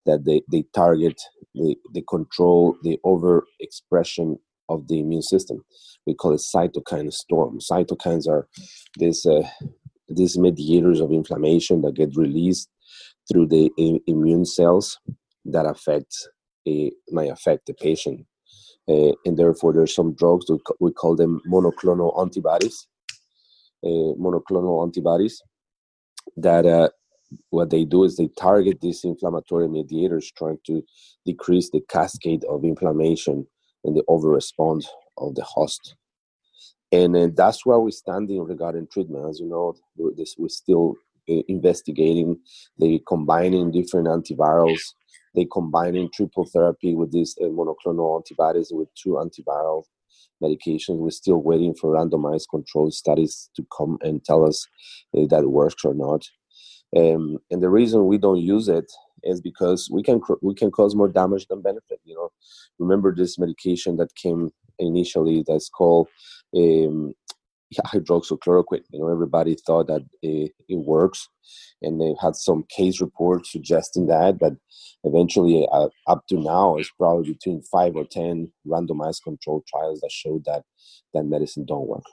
that 0.06 0.24
they, 0.24 0.42
they 0.50 0.64
target, 0.74 1.20
they, 1.54 1.76
they 1.94 2.02
control 2.08 2.76
the 2.82 2.98
overexpression 3.04 4.38
of 4.68 4.88
the 4.88 5.00
immune 5.00 5.22
system. 5.22 5.64
We 6.06 6.14
call 6.14 6.32
it 6.34 6.42
cytokine 6.54 7.12
storm. 7.12 7.58
Cytokines 7.60 8.28
are 8.28 8.48
these 8.98 9.26
uh, 9.26 9.46
these 10.08 10.36
mediators 10.36 11.00
of 11.00 11.12
inflammation 11.12 11.82
that 11.82 11.94
get 11.94 12.16
released 12.16 12.68
through 13.30 13.46
the 13.46 13.70
immune 14.06 14.44
cells 14.44 14.98
that 15.44 15.66
affect 15.66 16.14
a, 16.68 16.92
may 17.08 17.28
affect 17.28 17.66
the 17.66 17.74
patient. 17.74 18.26
Uh, 18.88 19.12
and 19.24 19.38
therefore, 19.38 19.72
there's 19.72 19.94
some 19.94 20.12
drugs 20.14 20.50
we, 20.50 20.58
we 20.80 20.92
call 20.92 21.14
them 21.16 21.40
monoclonal 21.48 22.20
antibodies. 22.20 22.86
Uh, 23.84 24.14
monoclonal 24.18 24.84
antibodies 24.84 25.42
that 26.36 26.66
uh, 26.66 26.88
what 27.50 27.70
they 27.70 27.84
do 27.84 28.04
is 28.04 28.16
they 28.16 28.28
target 28.38 28.80
these 28.80 29.04
inflammatory 29.04 29.68
mediators, 29.68 30.30
trying 30.32 30.58
to 30.66 30.82
decrease 31.24 31.70
the 31.70 31.82
cascade 31.88 32.44
of 32.44 32.64
inflammation 32.64 33.46
and 33.84 33.96
the 33.96 34.04
over 34.08 34.28
response 34.28 34.88
of 35.18 35.34
the 35.34 35.42
host. 35.42 35.96
And, 36.90 37.16
and 37.16 37.36
that's 37.36 37.64
where 37.64 37.78
we're 37.78 37.90
standing 37.90 38.42
regarding 38.42 38.86
treatment. 38.88 39.28
As 39.28 39.40
you 39.40 39.48
know, 39.48 39.74
this, 40.16 40.34
we're 40.38 40.48
still 40.48 40.94
uh, 41.28 41.42
investigating 41.48 42.38
the 42.78 43.00
combining 43.06 43.70
different 43.70 44.08
antivirals 44.08 44.80
they 45.34 45.46
combining 45.50 46.10
triple 46.12 46.46
therapy 46.46 46.94
with 46.94 47.12
these 47.12 47.36
uh, 47.40 47.46
monoclonal 47.46 48.16
antibodies 48.16 48.70
with 48.72 48.88
two 48.94 49.10
antiviral 49.12 49.84
medications 50.42 50.98
we're 50.98 51.10
still 51.10 51.42
waiting 51.42 51.74
for 51.74 51.94
randomized 51.94 52.48
control 52.50 52.90
studies 52.90 53.50
to 53.56 53.66
come 53.76 53.98
and 54.02 54.24
tell 54.24 54.46
us 54.46 54.66
if 55.12 55.28
that 55.30 55.48
works 55.48 55.84
or 55.84 55.94
not 55.94 56.24
um, 56.96 57.38
and 57.50 57.62
the 57.62 57.70
reason 57.70 58.06
we 58.06 58.18
don't 58.18 58.40
use 58.40 58.68
it 58.68 58.90
is 59.24 59.40
because 59.40 59.88
we 59.90 60.02
can 60.02 60.20
we 60.42 60.54
can 60.54 60.70
cause 60.70 60.94
more 60.94 61.08
damage 61.08 61.46
than 61.48 61.62
benefit. 61.62 62.00
You 62.04 62.14
know, 62.14 62.32
remember 62.78 63.14
this 63.14 63.38
medication 63.38 63.96
that 63.96 64.14
came 64.14 64.50
initially 64.78 65.44
that's 65.46 65.68
called 65.68 66.08
um, 66.56 67.14
hydroxychloroquine. 67.86 68.82
You 68.90 69.00
know, 69.00 69.08
everybody 69.08 69.56
thought 69.66 69.86
that 69.88 70.02
it, 70.22 70.52
it, 70.68 70.76
works, 70.76 71.28
and 71.82 72.00
they 72.00 72.14
had 72.20 72.36
some 72.36 72.64
case 72.68 73.00
reports 73.00 73.52
suggesting 73.52 74.06
that, 74.06 74.38
but 74.38 74.54
eventually, 75.04 75.66
uh, 75.72 75.88
up 76.06 76.26
to 76.28 76.36
now, 76.36 76.76
it's 76.76 76.90
probably 76.98 77.32
between 77.32 77.62
five 77.62 77.96
or 77.96 78.04
ten 78.04 78.52
randomized 78.66 79.22
controlled 79.24 79.66
trials 79.66 80.00
that 80.00 80.10
showed 80.12 80.44
that 80.44 80.62
that 81.14 81.24
medicine 81.24 81.64
don't 81.64 81.88
work 81.88 82.04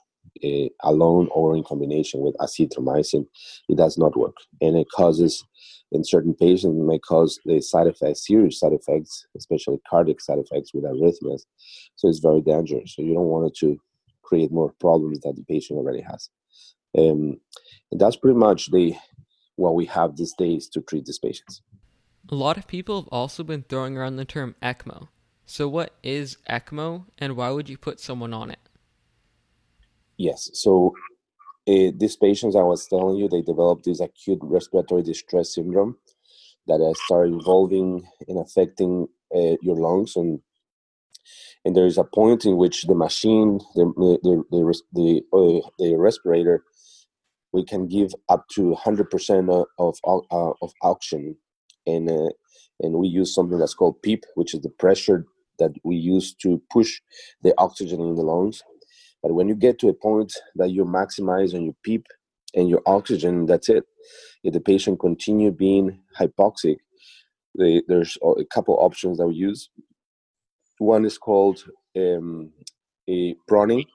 uh, 0.44 0.70
alone 0.84 1.28
or 1.32 1.56
in 1.56 1.64
combination 1.64 2.22
with 2.22 2.36
azithromycin, 2.38 3.26
it 3.68 3.78
does 3.78 3.98
not 3.98 4.18
work. 4.18 4.36
And 4.62 4.78
it 4.78 4.88
causes, 4.94 5.44
in 5.92 6.04
certain 6.04 6.34
patients, 6.34 6.78
it 6.78 6.84
may 6.84 7.00
cause 7.00 7.40
the 7.46 7.62
side 7.62 7.88
effects, 7.88 8.28
serious 8.28 8.60
side 8.60 8.74
effects, 8.74 9.26
especially 9.36 9.80
cardiac 9.90 10.22
side 10.22 10.40
effects 10.40 10.74
with 10.74 10.84
arrhythmias. 10.84 11.42
So 11.96 12.08
it's 12.08 12.20
very 12.20 12.42
dangerous. 12.42 12.96
So 12.96 13.02
you 13.02 13.14
don't 13.14 13.26
want 13.26 13.48
it 13.48 13.56
to 13.60 13.80
create 14.30 14.52
more 14.52 14.72
problems 14.80 15.20
that 15.22 15.36
the 15.36 15.44
patient 15.44 15.78
already 15.80 16.02
has. 16.02 16.30
Um, 16.98 17.40
and 17.92 18.00
that's 18.00 18.16
pretty 18.16 18.38
much 18.38 18.72
the 18.72 18.96
what 19.56 19.76
we 19.76 19.86
have 19.86 20.16
these 20.16 20.34
days 20.38 20.70
to 20.70 20.82
treat 20.82 21.06
these 21.06 21.20
patients. 21.20 21.62
A 22.32 22.36
lot 22.36 22.58
of 22.58 22.68
people 22.68 23.02
have 23.02 23.10
also 23.12 23.44
been 23.44 23.64
throwing 23.64 23.98
around 23.98 24.16
the 24.16 24.26
term 24.26 24.56
ECMO. 24.62 25.08
So, 25.46 25.68
what 25.68 25.96
is 26.04 26.38
ECMO, 26.48 27.06
and 27.18 27.36
why 27.36 27.50
would 27.50 27.68
you 27.70 27.78
put 27.78 28.00
someone 28.00 28.34
on 28.34 28.52
it? 28.52 28.60
Yes. 30.18 30.50
So 30.54 30.94
uh, 31.68 31.92
these 31.96 32.18
patients 32.18 32.56
I 32.56 32.62
was 32.62 32.86
telling 32.88 33.16
you, 33.16 33.28
they 33.28 33.42
develop 33.42 33.84
this 33.84 34.02
acute 34.02 34.40
respiratory 34.44 35.02
distress 35.02 35.56
syndrome 35.56 35.98
that 36.68 36.82
uh, 36.82 36.94
start 37.06 37.30
involving 37.30 38.04
and 38.28 38.38
affecting 38.40 39.08
uh, 39.34 39.56
your 39.62 39.78
lungs 39.78 40.16
and 40.16 40.40
and 41.66 41.76
there 41.76 41.88
is 41.88 41.98
a 41.98 42.04
point 42.06 42.46
in 42.46 42.58
which 42.58 42.84
the 42.84 42.96
machine 42.96 43.60
the 43.76 43.86
the 43.98 44.44
the, 44.52 44.82
the, 44.94 45.22
uh, 45.34 45.70
the 45.80 45.96
respirator 45.98 46.64
we 47.54 47.66
can 47.66 47.88
give 47.88 48.12
up 48.30 48.48
to 48.50 48.76
100% 48.86 49.68
of 49.80 49.98
of, 50.04 50.24
uh, 50.32 50.54
of 50.62 50.74
oxygen 50.84 51.38
and 51.88 52.10
uh, 52.10 52.30
and 52.82 52.96
we 52.96 53.08
use 53.08 53.34
something 53.36 53.60
that's 53.60 53.76
called 53.76 54.02
PEEP 54.04 54.26
which 54.36 54.54
is 54.54 54.62
the 54.62 54.70
pressure 54.70 55.26
that 55.60 55.72
we 55.84 55.96
use 55.96 56.34
to 56.36 56.62
push 56.72 57.02
the 57.44 57.54
oxygen 57.60 58.02
in 58.02 58.16
the 58.16 58.24
lungs 58.24 58.62
but 59.22 59.34
when 59.34 59.48
you 59.50 59.56
get 59.56 59.80
to 59.80 59.90
a 59.90 59.94
point 59.94 60.34
that 60.56 60.70
you 60.72 60.86
maximize 60.86 61.54
on 61.54 61.64
your 61.66 61.76
PEEP 61.84 62.06
and 62.56 62.70
your 62.70 62.82
oxygen, 62.86 63.46
that's 63.46 63.70
it. 63.70 63.84
If 64.44 64.54
the 64.54 64.62
patient 64.62 65.00
continue 65.00 65.52
being 65.52 66.00
hypoxic, 66.20 66.78
they, 67.58 67.82
there's 67.88 68.18
a 68.24 68.46
couple 68.46 68.76
options 68.76 69.18
that 69.18 69.28
we 69.28 69.36
use. 69.36 69.70
One 70.80 71.06
is 71.06 71.20
called 71.20 71.64
um, 71.98 72.52
a 73.10 73.36
proning. 73.50 73.86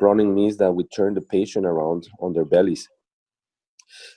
Proning 0.00 0.34
means 0.34 0.58
that 0.58 0.72
we 0.72 0.84
turn 0.84 1.14
the 1.14 1.22
patient 1.22 1.66
around 1.66 2.08
on 2.20 2.34
their 2.34 2.46
bellies. 2.46 2.88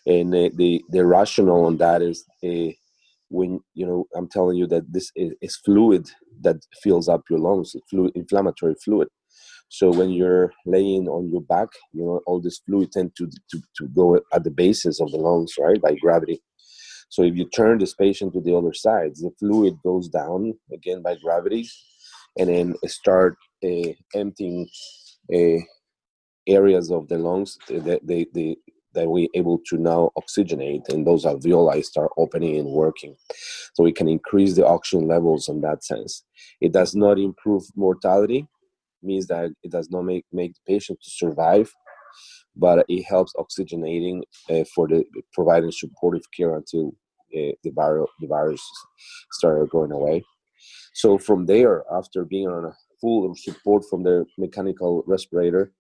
And 0.08 0.34
uh, 0.36 0.50
the, 0.56 0.84
the 0.90 1.06
rationale 1.06 1.66
on 1.66 1.78
that 1.78 2.02
is 2.02 2.26
uh, 2.44 2.74
when, 3.30 3.62
you 3.76 3.88
know, 3.88 4.08
I'm 4.16 4.30
telling 4.30 4.58
you 4.58 4.68
that 4.68 4.92
this 4.92 5.12
is, 5.16 5.34
is 5.42 5.58
fluid 5.58 6.10
that 6.42 6.58
fills 6.84 7.10
up 7.10 7.24
your 7.30 7.40
lungs, 7.40 7.76
fluid, 7.90 8.14
inflammatory 8.16 8.76
fluid 8.84 9.08
so 9.70 9.92
when 9.92 10.12
you're 10.12 10.52
laying 10.66 11.08
on 11.08 11.30
your 11.30 11.42
back, 11.42 11.70
you 11.94 12.04
know, 12.06 12.22
all 12.28 12.42
this 12.42 12.60
fluid 12.66 12.92
tend 12.92 13.16
to, 13.18 13.28
to, 13.52 13.62
to 13.78 13.88
go 13.90 14.20
at 14.34 14.44
the 14.44 14.52
bases 14.52 15.00
of 15.00 15.12
the 15.12 15.18
lungs, 15.18 15.54
right, 15.60 15.82
by 15.82 15.96
gravity. 15.96 16.42
So 17.10 17.24
if 17.24 17.36
you 17.36 17.50
turn 17.50 17.80
this 17.80 17.94
patient 17.96 18.34
to 18.34 18.42
the 18.42 18.56
other 18.56 18.74
side, 18.74 19.14
the 19.16 19.32
fluid 19.40 19.76
goes 19.84 20.10
down 20.10 20.54
again 20.74 21.02
by 21.02 21.16
gravity, 21.16 21.70
and 22.40 22.50
then 22.50 22.76
start 22.88 23.38
uh, 23.64 23.92
emptying 24.16 24.68
uh, 25.34 25.60
areas 26.48 26.92
of 26.92 27.08
the 27.10 27.18
lungs 27.18 27.58
that 27.68 28.00
they, 28.04 28.26
they, 28.34 28.56
that 28.96 29.08
we're 29.08 29.28
able 29.36 29.60
to 29.68 29.78
now 29.78 30.10
oxygenate, 30.18 30.90
and 30.90 31.06
those 31.06 31.26
alveoli 31.26 31.86
start 31.86 32.10
opening 32.18 32.58
and 32.58 32.70
working. 32.70 33.16
So 33.76 33.84
we 33.84 33.92
can 33.92 34.08
increase 34.08 34.56
the 34.56 34.66
oxygen 34.66 35.08
levels 35.08 35.48
in 35.48 35.62
that 35.62 35.84
sense. 35.84 36.24
It 36.60 36.72
does 36.74 36.96
not 36.96 37.20
improve 37.20 37.64
mortality 37.76 38.48
means 39.04 39.28
that 39.28 39.52
it 39.64 39.72
does 39.72 39.90
not 39.90 40.04
make, 40.04 40.26
make 40.32 40.54
the 40.54 40.74
patient 40.74 41.00
to 41.02 41.10
survive, 41.10 41.72
but 42.56 42.86
it 42.90 43.04
helps 43.04 43.34
oxygenating 43.38 44.22
uh, 44.50 44.64
for 44.76 44.88
the 44.88 45.04
providing 45.34 45.72
supportive 45.72 46.24
care 46.36 46.56
until 46.56 46.88
uh, 47.36 47.54
the, 47.64 47.72
virus, 47.74 48.10
the 48.20 48.28
virus 48.28 48.62
started 49.32 49.70
going 49.70 49.92
away. 49.92 50.24
So 50.94 51.18
from 51.18 51.46
there, 51.46 51.84
after 51.92 52.26
being 52.26 52.48
on 52.48 52.66
a 52.66 52.74
full 53.00 53.34
support 53.36 53.84
from 53.90 54.04
the 54.04 54.26
mechanical 54.38 55.04
respirator, 55.08 55.72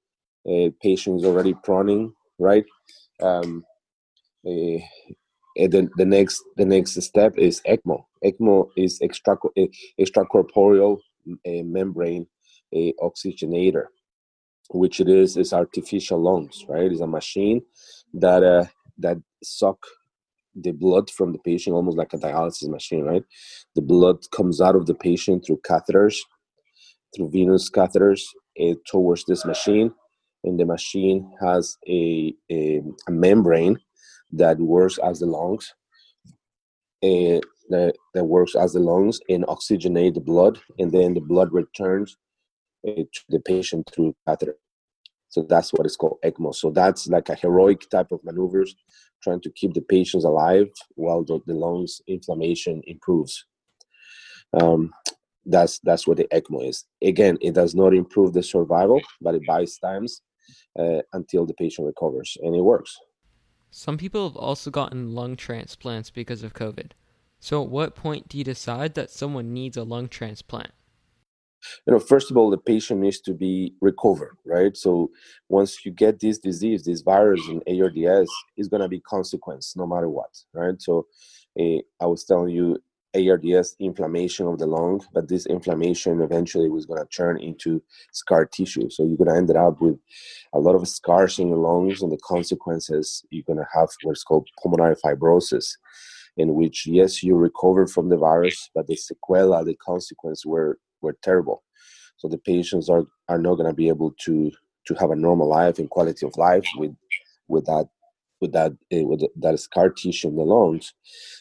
uh, 0.49 0.69
patient 0.81 1.19
is 1.19 1.25
already 1.25 1.53
proning, 1.53 2.13
right? 2.37 2.65
Um, 3.21 3.63
uh, 4.47 4.79
and 5.57 5.71
then 5.71 5.89
the 5.97 6.05
next 6.05 6.41
the 6.55 6.65
next 6.65 7.01
step 7.01 7.33
is 7.37 7.61
ECMO. 7.67 8.05
ECMO 8.23 8.69
is 8.77 8.99
extra 9.01 9.37
extracorporeal 9.99 10.99
uh, 11.29 11.63
membrane 11.63 12.25
a 12.73 12.93
oxygenator 13.01 13.85
which 14.71 14.99
it 14.99 15.09
is 15.09 15.37
is 15.37 15.53
artificial 15.53 16.21
lungs 16.21 16.65
right 16.67 16.91
it's 16.91 17.01
a 17.01 17.07
machine 17.07 17.61
that 18.13 18.43
uh, 18.43 18.65
that 18.97 19.17
suck 19.43 19.85
the 20.55 20.71
blood 20.71 21.09
from 21.09 21.31
the 21.31 21.39
patient 21.39 21.75
almost 21.75 21.97
like 21.97 22.13
a 22.13 22.17
dialysis 22.17 22.69
machine 22.69 23.03
right 23.03 23.23
the 23.75 23.81
blood 23.81 24.17
comes 24.31 24.61
out 24.61 24.75
of 24.75 24.85
the 24.85 24.95
patient 24.95 25.45
through 25.45 25.59
catheters 25.67 26.17
through 27.15 27.29
venous 27.29 27.69
catheters 27.69 28.21
uh, 28.61 28.73
towards 28.87 29.23
this 29.25 29.45
machine 29.45 29.91
and 30.43 30.59
the 30.59 30.65
machine 30.65 31.31
has 31.41 31.77
a, 31.87 32.33
a, 32.51 32.81
a 33.07 33.11
membrane 33.11 33.77
that 34.31 34.57
works 34.59 34.97
as 35.03 35.19
the 35.19 35.25
lungs 35.25 35.73
uh, 37.03 37.39
that, 37.69 37.93
that 38.13 38.23
works 38.25 38.55
as 38.55 38.73
the 38.73 38.79
lungs 38.79 39.19
and 39.29 39.45
oxygenate 39.45 40.13
the 40.15 40.19
blood, 40.19 40.59
and 40.79 40.91
then 40.91 41.13
the 41.13 41.21
blood 41.21 41.51
returns 41.53 42.17
uh, 42.87 42.91
to 42.95 43.21
the 43.29 43.39
patient 43.39 43.89
through 43.93 44.15
catheter. 44.27 44.55
So 45.29 45.45
that's 45.47 45.71
what 45.71 45.85
is 45.85 45.95
called 45.95 46.17
ECMO. 46.25 46.53
So 46.53 46.71
that's 46.71 47.07
like 47.07 47.29
a 47.29 47.35
heroic 47.35 47.89
type 47.89 48.11
of 48.11 48.23
maneuvers, 48.23 48.75
trying 49.23 49.41
to 49.41 49.51
keep 49.51 49.73
the 49.73 49.81
patients 49.81 50.25
alive 50.25 50.67
while 50.95 51.23
the, 51.23 51.39
the 51.45 51.53
lungs 51.53 52.01
inflammation 52.07 52.81
improves. 52.87 53.45
Um, 54.59 54.91
that's 55.45 55.79
that's 55.79 56.07
what 56.07 56.17
the 56.17 56.27
ECMO 56.33 56.67
is. 56.67 56.85
Again, 57.03 57.37
it 57.41 57.53
does 57.53 57.75
not 57.75 57.93
improve 57.93 58.33
the 58.33 58.43
survival, 58.43 59.01
but 59.21 59.35
it 59.35 59.45
buys 59.47 59.77
times 59.77 60.21
uh, 60.77 61.01
until 61.13 61.45
the 61.45 61.53
patient 61.53 61.87
recovers, 61.87 62.37
and 62.41 62.55
it 62.55 62.61
works. 62.61 62.97
Some 63.71 63.97
people 63.97 64.27
have 64.27 64.37
also 64.37 64.71
gotten 64.71 65.13
lung 65.13 65.35
transplants 65.35 66.09
because 66.09 66.43
of 66.43 66.53
COVID. 66.53 66.91
So, 67.39 67.63
at 67.63 67.69
what 67.69 67.95
point 67.95 68.27
do 68.27 68.37
you 68.37 68.43
decide 68.43 68.95
that 68.95 69.11
someone 69.11 69.53
needs 69.53 69.77
a 69.77 69.83
lung 69.83 70.07
transplant? 70.07 70.71
You 71.85 71.93
know, 71.93 71.99
first 71.99 72.31
of 72.31 72.37
all, 72.37 72.49
the 72.49 72.57
patient 72.57 73.01
needs 73.01 73.19
to 73.21 73.33
be 73.33 73.73
recovered, 73.81 74.37
right? 74.45 74.75
So, 74.75 75.11
once 75.49 75.85
you 75.85 75.91
get 75.91 76.19
this 76.19 76.37
disease, 76.37 76.83
this 76.83 77.01
virus 77.01 77.41
in 77.47 77.61
ARDS, 77.67 78.29
is 78.57 78.67
going 78.67 78.81
to 78.81 78.87
be 78.87 78.99
consequence 79.01 79.75
no 79.75 79.85
matter 79.85 80.09
what, 80.09 80.37
right? 80.53 80.81
So, 80.81 81.07
uh, 81.59 81.79
I 82.01 82.05
was 82.05 82.23
telling 82.23 82.49
you 82.49 82.77
ARDS 83.15 83.75
inflammation 83.79 84.47
of 84.47 84.59
the 84.59 84.67
lung, 84.67 85.01
but 85.13 85.27
this 85.27 85.47
inflammation 85.47 86.21
eventually 86.21 86.69
was 86.69 86.85
going 86.85 87.01
to 87.01 87.07
turn 87.07 87.39
into 87.39 87.81
scar 88.11 88.45
tissue. 88.45 88.89
So 88.89 89.03
you're 89.03 89.17
going 89.17 89.29
to 89.29 89.35
end 89.35 89.55
up 89.55 89.81
with 89.81 89.97
a 90.53 90.59
lot 90.59 90.75
of 90.75 90.87
scars 90.87 91.39
in 91.39 91.47
your 91.47 91.57
lungs, 91.57 92.01
and 92.01 92.11
the 92.11 92.19
consequences 92.23 93.25
you're 93.31 93.43
going 93.47 93.57
to 93.57 93.67
have 93.73 93.89
what's 94.03 94.23
called 94.23 94.47
pulmonary 94.61 94.95
fibrosis, 94.95 95.77
in 96.37 96.53
which 96.53 96.85
yes, 96.85 97.23
you 97.23 97.35
recover 97.35 97.87
from 97.87 98.09
the 98.09 98.17
virus, 98.17 98.69
but 98.75 98.87
the 98.87 98.95
sequela, 98.95 99.65
the 99.65 99.75
consequence 99.75 100.45
were 100.45 100.77
were 101.01 101.17
terrible. 101.21 101.63
So 102.17 102.27
the 102.27 102.37
patients 102.37 102.89
are 102.89 103.05
are 103.27 103.37
not 103.37 103.55
going 103.55 103.67
to 103.69 103.73
be 103.73 103.87
able 103.87 104.13
to 104.25 104.51
to 104.85 104.93
have 104.95 105.11
a 105.11 105.15
normal 105.15 105.47
life 105.47 105.79
and 105.79 105.89
quality 105.89 106.25
of 106.25 106.37
life 106.37 106.65
with 106.77 106.95
with 107.47 107.65
that 107.65 107.87
with 108.41 108.51
that 108.53 108.71
uh, 108.93 109.05
with 109.05 109.23
that 109.37 109.59
scar 109.59 109.89
tissue 109.89 110.29
in 110.29 110.35
the 110.35 110.43
lungs. 110.43 110.93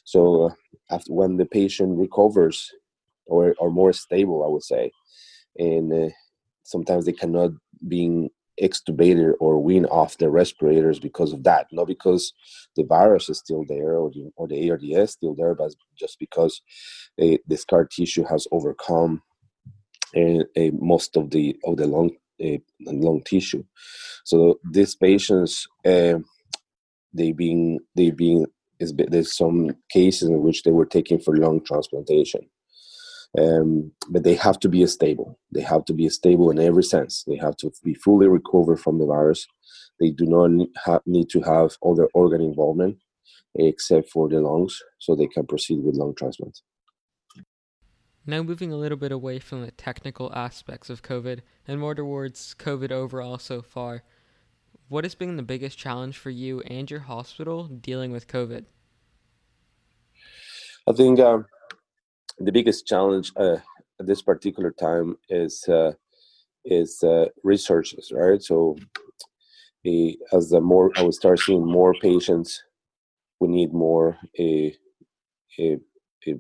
So 0.04 0.44
uh, 0.44 0.54
after 0.90 1.12
when 1.12 1.36
the 1.36 1.46
patient 1.46 1.98
recovers 1.98 2.72
or 3.26 3.54
or 3.58 3.70
more 3.70 3.92
stable, 3.92 4.44
I 4.44 4.48
would 4.48 4.62
say, 4.62 4.92
and 5.56 5.92
uh, 5.92 6.08
sometimes 6.62 7.06
they 7.06 7.12
cannot 7.12 7.52
being 7.86 8.30
extubated 8.62 9.34
or 9.40 9.62
wean 9.62 9.84
off 9.86 10.18
the 10.18 10.28
respirators 10.28 10.98
because 10.98 11.32
of 11.32 11.44
that, 11.44 11.66
not 11.72 11.86
because 11.86 12.32
the 12.76 12.84
virus 12.84 13.28
is 13.28 13.38
still 13.38 13.64
there 13.68 13.96
or 13.96 14.10
the, 14.10 14.30
or 14.36 14.48
the 14.48 14.70
ARDS 14.70 15.12
still 15.12 15.34
there, 15.34 15.54
but 15.54 15.72
just 15.96 16.18
because 16.18 16.60
the 17.16 17.38
scar 17.56 17.84
tissue 17.84 18.24
has 18.24 18.48
overcome 18.50 19.22
a, 20.14 20.44
a, 20.56 20.70
most 20.70 21.16
of 21.16 21.30
the 21.30 21.56
of 21.64 21.76
the 21.76 21.86
lung 21.86 22.10
a, 22.40 22.60
lung 22.86 23.22
tissue. 23.24 23.64
So 24.24 24.58
these 24.70 24.94
patients, 24.94 25.66
uh, 25.84 26.18
they 27.12 27.32
being 27.32 27.80
they 27.96 28.10
being 28.10 28.46
there's 28.80 29.36
some 29.36 29.70
cases 29.90 30.28
in 30.28 30.42
which 30.42 30.62
they 30.62 30.70
were 30.70 30.86
taken 30.86 31.18
for 31.18 31.36
lung 31.36 31.64
transplantation. 31.64 32.42
Um, 33.38 33.92
but 34.08 34.22
they 34.24 34.36
have 34.36 34.58
to 34.60 34.68
be 34.68 34.86
stable. 34.86 35.38
They 35.52 35.60
have 35.60 35.84
to 35.86 35.92
be 35.92 36.08
stable 36.08 36.50
in 36.50 36.58
every 36.58 36.82
sense. 36.82 37.24
They 37.26 37.36
have 37.36 37.56
to 37.58 37.70
be 37.84 37.94
fully 37.94 38.26
recovered 38.26 38.80
from 38.80 38.98
the 38.98 39.06
virus. 39.06 39.46
They 40.00 40.10
do 40.10 40.24
not 40.24 41.02
need 41.06 41.28
to 41.30 41.40
have 41.42 41.76
other 41.84 42.08
organ 42.14 42.40
involvement 42.40 42.98
except 43.56 44.10
for 44.10 44.28
the 44.28 44.40
lungs, 44.40 44.80
so 44.98 45.14
they 45.14 45.26
can 45.26 45.46
proceed 45.46 45.82
with 45.82 45.96
lung 45.96 46.14
transplant. 46.16 46.60
Now, 48.28 48.42
moving 48.42 48.70
a 48.70 48.76
little 48.76 48.98
bit 48.98 49.10
away 49.10 49.38
from 49.38 49.62
the 49.62 49.70
technical 49.70 50.30
aspects 50.34 50.90
of 50.90 51.02
COVID 51.02 51.40
and 51.66 51.80
more 51.80 51.94
towards 51.94 52.54
COVID 52.58 52.92
overall 52.92 53.38
so 53.38 53.62
far, 53.62 54.02
what 54.88 55.04
has 55.04 55.14
been 55.14 55.38
the 55.38 55.42
biggest 55.42 55.78
challenge 55.78 56.18
for 56.18 56.28
you 56.28 56.60
and 56.60 56.90
your 56.90 57.00
hospital 57.00 57.68
dealing 57.68 58.12
with 58.12 58.28
COVID? 58.28 58.66
I 60.86 60.92
think 60.92 61.18
um, 61.20 61.46
the 62.38 62.52
biggest 62.52 62.86
challenge 62.86 63.32
uh, 63.34 63.56
at 63.98 64.06
this 64.06 64.20
particular 64.20 64.72
time 64.72 65.16
is 65.30 65.66
uh, 65.66 65.92
is 66.66 67.02
uh, 67.02 67.28
researches, 67.44 68.12
right? 68.14 68.42
So, 68.42 68.76
as 70.34 70.50
the 70.50 70.60
more 70.60 70.92
I 70.98 71.02
will 71.02 71.12
start 71.12 71.38
seeing 71.38 71.64
more 71.64 71.94
patients, 71.94 72.62
we 73.40 73.48
need 73.48 73.72
more 73.72 74.18
a, 74.38 74.76
a, 75.58 75.78
a 76.26 76.34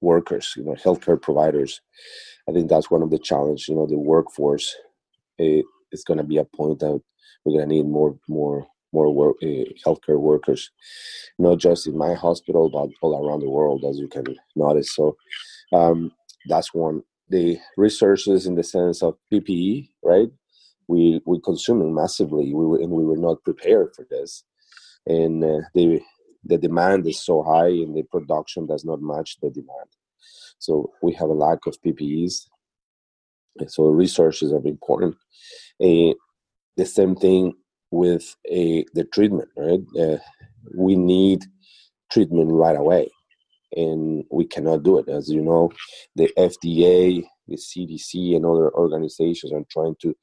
workers, 0.00 0.54
you 0.56 0.64
know, 0.64 0.74
healthcare 0.74 1.20
providers. 1.20 1.80
I 2.48 2.52
think 2.52 2.68
that's 2.70 2.90
one 2.90 3.02
of 3.02 3.10
the 3.10 3.18
challenges. 3.18 3.68
You 3.68 3.76
know, 3.76 3.86
the 3.86 3.98
workforce 3.98 4.76
is 5.92 6.04
going 6.04 6.18
to 6.18 6.24
be 6.24 6.38
a 6.38 6.44
point 6.44 6.80
that 6.80 7.00
we're 7.44 7.54
going 7.58 7.68
to 7.68 7.74
need 7.74 7.86
more 7.86 8.18
more 8.28 8.66
more 8.92 9.14
work, 9.14 9.36
uh, 9.42 9.66
healthcare 9.86 10.20
workers, 10.20 10.70
not 11.38 11.58
just 11.58 11.86
in 11.88 11.98
my 11.98 12.14
hospital, 12.14 12.70
but 12.70 12.90
all 13.02 13.26
around 13.28 13.40
the 13.40 13.50
world, 13.50 13.84
as 13.88 13.98
you 13.98 14.08
can 14.08 14.24
notice. 14.56 14.94
So 14.94 15.16
um, 15.72 16.12
that's 16.48 16.74
one. 16.74 17.02
The 17.30 17.58
resources 17.76 18.46
in 18.46 18.56
the 18.56 18.64
sense 18.64 19.02
of 19.02 19.16
PPE, 19.32 19.90
right? 20.04 20.28
We 20.88 21.20
we 21.26 21.40
consuming 21.40 21.94
massively. 21.94 22.54
We 22.54 22.66
were 22.66 22.78
and 22.80 22.90
we 22.92 23.04
were 23.04 23.16
not 23.18 23.44
prepared 23.44 23.94
for 23.96 24.06
this, 24.10 24.44
and 25.06 25.44
uh, 25.44 25.60
the 25.74 26.00
the 26.44 26.58
demand 26.58 27.06
is 27.06 27.20
so 27.24 27.42
high, 27.42 27.68
and 27.68 27.96
the 27.96 28.02
production 28.02 28.66
does 28.66 28.84
not 28.84 29.00
match 29.00 29.38
the 29.40 29.50
demand. 29.50 29.88
So 30.58 30.92
we 31.02 31.12
have 31.14 31.28
a 31.28 31.34
lack 31.34 31.66
of 31.66 31.80
PPEs. 31.82 32.46
So 33.68 33.88
resources 33.88 34.52
are 34.52 34.66
important. 34.66 35.16
Uh, 35.82 36.14
the 36.76 36.86
same 36.86 37.14
thing 37.14 37.54
with 37.90 38.34
a 38.50 38.84
the 38.94 39.04
treatment 39.04 39.48
right 39.56 39.80
uh, 40.00 40.18
we 40.74 40.96
need 40.96 41.44
treatment 42.10 42.50
right 42.50 42.76
away 42.76 43.08
and 43.72 44.24
we 44.30 44.44
cannot 44.44 44.82
do 44.82 44.98
it 44.98 45.08
as 45.08 45.28
you 45.30 45.40
know 45.40 45.70
the 46.16 46.28
fda 46.36 47.24
the 47.48 47.56
cdc 47.56 48.36
and 48.36 48.44
other 48.44 48.74
organizations 48.74 49.52
are 49.52 49.64
trying 49.70 49.94
to 50.00 50.14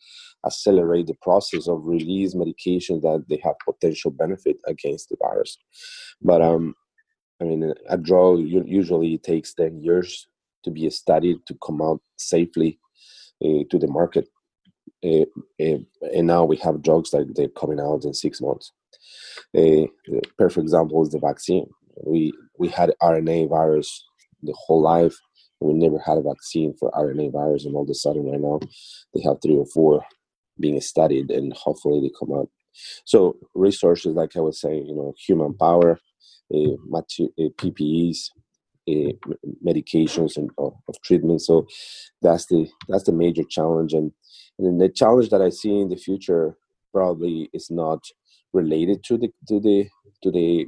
accelerate 0.45 1.07
the 1.07 1.17
process 1.21 1.67
of 1.67 1.85
release 1.85 2.33
medications 2.35 3.01
that 3.01 3.23
they 3.29 3.39
have 3.43 3.55
potential 3.65 4.11
benefit 4.11 4.57
against 4.67 5.09
the 5.09 5.17
virus 5.21 5.57
but 6.21 6.41
um 6.41 6.73
i 7.41 7.43
mean 7.43 7.73
a 7.89 7.97
drug 7.97 8.39
usually 8.39 9.17
takes 9.17 9.53
10 9.53 9.81
years 9.81 10.27
to 10.63 10.71
be 10.71 10.89
studied 10.89 11.37
to 11.47 11.55
come 11.65 11.81
out 11.81 12.01
safely 12.17 12.79
uh, 13.43 13.63
to 13.69 13.79
the 13.79 13.87
market 13.87 14.27
uh, 15.03 15.25
uh, 15.59 15.77
and 16.13 16.27
now 16.27 16.43
we 16.43 16.57
have 16.57 16.81
drugs 16.81 17.11
that 17.11 17.33
they're 17.35 17.47
coming 17.49 17.79
out 17.79 18.03
in 18.03 18.13
six 18.13 18.39
months. 18.41 18.71
A 19.55 19.87
perfect 20.37 20.63
example 20.63 21.01
is 21.01 21.09
the 21.09 21.19
vaccine. 21.19 21.67
We 22.05 22.33
we 22.57 22.67
had 22.69 22.93
RNA 23.01 23.49
virus 23.49 24.05
the 24.43 24.53
whole 24.57 24.81
life. 24.81 25.15
We 25.61 25.73
never 25.73 25.99
had 25.99 26.17
a 26.17 26.21
vaccine 26.21 26.73
for 26.79 26.91
RNA 26.91 27.33
virus, 27.33 27.65
and 27.65 27.75
all 27.75 27.83
of 27.83 27.89
a 27.89 27.93
sudden, 27.93 28.29
right 28.29 28.39
now, 28.39 28.59
they 29.13 29.21
have 29.21 29.37
three 29.41 29.57
or 29.57 29.65
four 29.65 30.03
being 30.59 30.81
studied, 30.81 31.29
and 31.31 31.53
hopefully 31.53 32.01
they 32.01 32.11
come 32.19 32.37
out. 32.37 32.49
So 33.05 33.37
resources, 33.53 34.15
like 34.15 34.35
I 34.35 34.39
was 34.41 34.59
saying, 34.59 34.87
you 34.87 34.95
know, 34.95 35.13
human 35.17 35.53
power, 35.53 35.99
uh, 36.53 36.75
PPEs, 37.59 38.29
uh, 38.89 39.13
medications, 39.65 40.37
and 40.37 40.49
of, 40.57 40.73
of 40.87 41.01
treatment. 41.03 41.41
So 41.41 41.67
that's 42.21 42.47
the 42.47 42.67
that's 42.87 43.03
the 43.03 43.11
major 43.13 43.43
challenge, 43.43 43.93
and 43.93 44.11
and 44.57 44.81
the 44.81 44.89
challenge 44.89 45.29
that 45.29 45.41
I 45.41 45.49
see 45.49 45.79
in 45.79 45.89
the 45.89 45.95
future 45.95 46.57
probably 46.93 47.49
is 47.53 47.69
not 47.69 48.03
related 48.53 49.03
to 49.05 49.17
the 49.17 49.31
to 49.47 49.59
the 49.59 49.87
to 50.23 50.31
the 50.31 50.67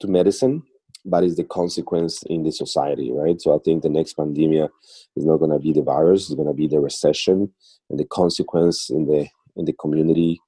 to 0.00 0.08
medicine, 0.08 0.62
but 1.04 1.22
it's 1.22 1.36
the 1.36 1.44
consequence 1.44 2.22
in 2.24 2.42
the 2.42 2.52
society, 2.52 3.12
right? 3.12 3.40
So 3.40 3.54
I 3.54 3.58
think 3.64 3.82
the 3.82 3.88
next 3.88 4.14
pandemic 4.14 4.70
is 5.16 5.24
not 5.24 5.38
going 5.38 5.50
to 5.50 5.58
be 5.58 5.72
the 5.72 5.82
virus; 5.82 6.22
it's 6.22 6.34
going 6.34 6.48
to 6.48 6.54
be 6.54 6.66
the 6.66 6.80
recession 6.80 7.52
and 7.90 7.98
the 7.98 8.06
consequence 8.06 8.90
in 8.90 9.06
the 9.06 9.26
in 9.56 9.66
the 9.66 9.74
community, 9.74 10.40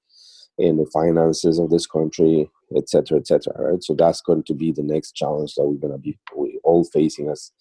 in 0.59 0.77
the 0.77 0.87
finances 0.93 1.59
of 1.59 1.71
this 1.71 1.87
country, 1.87 2.51
etc., 2.77 3.19
etc. 3.19 3.53
right? 3.59 3.83
So 3.83 3.95
that's 3.95 4.23
going 4.23 4.45
to 4.45 4.55
be 4.55 4.73
the 4.73 4.83
next 4.83 5.13
challenge 5.13 5.55
that 5.55 5.67
we're 5.67 5.81
going 5.81 5.93
to 5.93 5.99
be 5.99 6.19
we 6.37 6.59
all 6.65 6.85
facing 6.85 7.29
as 7.29 7.53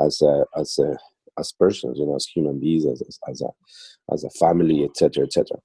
as 0.00 0.22
a, 0.22 0.44
as 0.56 0.78
a 0.78 0.96
as 1.38 1.52
persons, 1.52 1.98
you 1.98 2.06
know, 2.06 2.16
as 2.16 2.26
human 2.26 2.58
beings, 2.60 2.86
as, 2.86 3.02
as 3.28 3.42
a 3.42 3.48
as 4.12 4.24
a 4.24 4.30
family, 4.30 4.84
etc., 4.84 5.24
etc. 5.24 5.58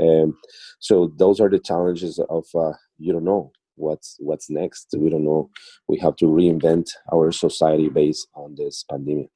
Um, 0.00 0.38
so 0.80 1.12
those 1.18 1.38
are 1.40 1.50
the 1.50 1.58
challenges 1.58 2.18
of 2.30 2.46
uh, 2.54 2.72
you 2.98 3.12
don't 3.12 3.24
know 3.24 3.52
what's 3.76 4.16
what's 4.20 4.50
next. 4.50 4.94
We 4.96 5.10
don't 5.10 5.24
know. 5.24 5.50
We 5.88 5.98
have 5.98 6.16
to 6.16 6.26
reinvent 6.26 6.90
our 7.12 7.32
society 7.32 7.88
based 7.88 8.28
on 8.34 8.54
this 8.56 8.84
pandemic. 8.88 9.30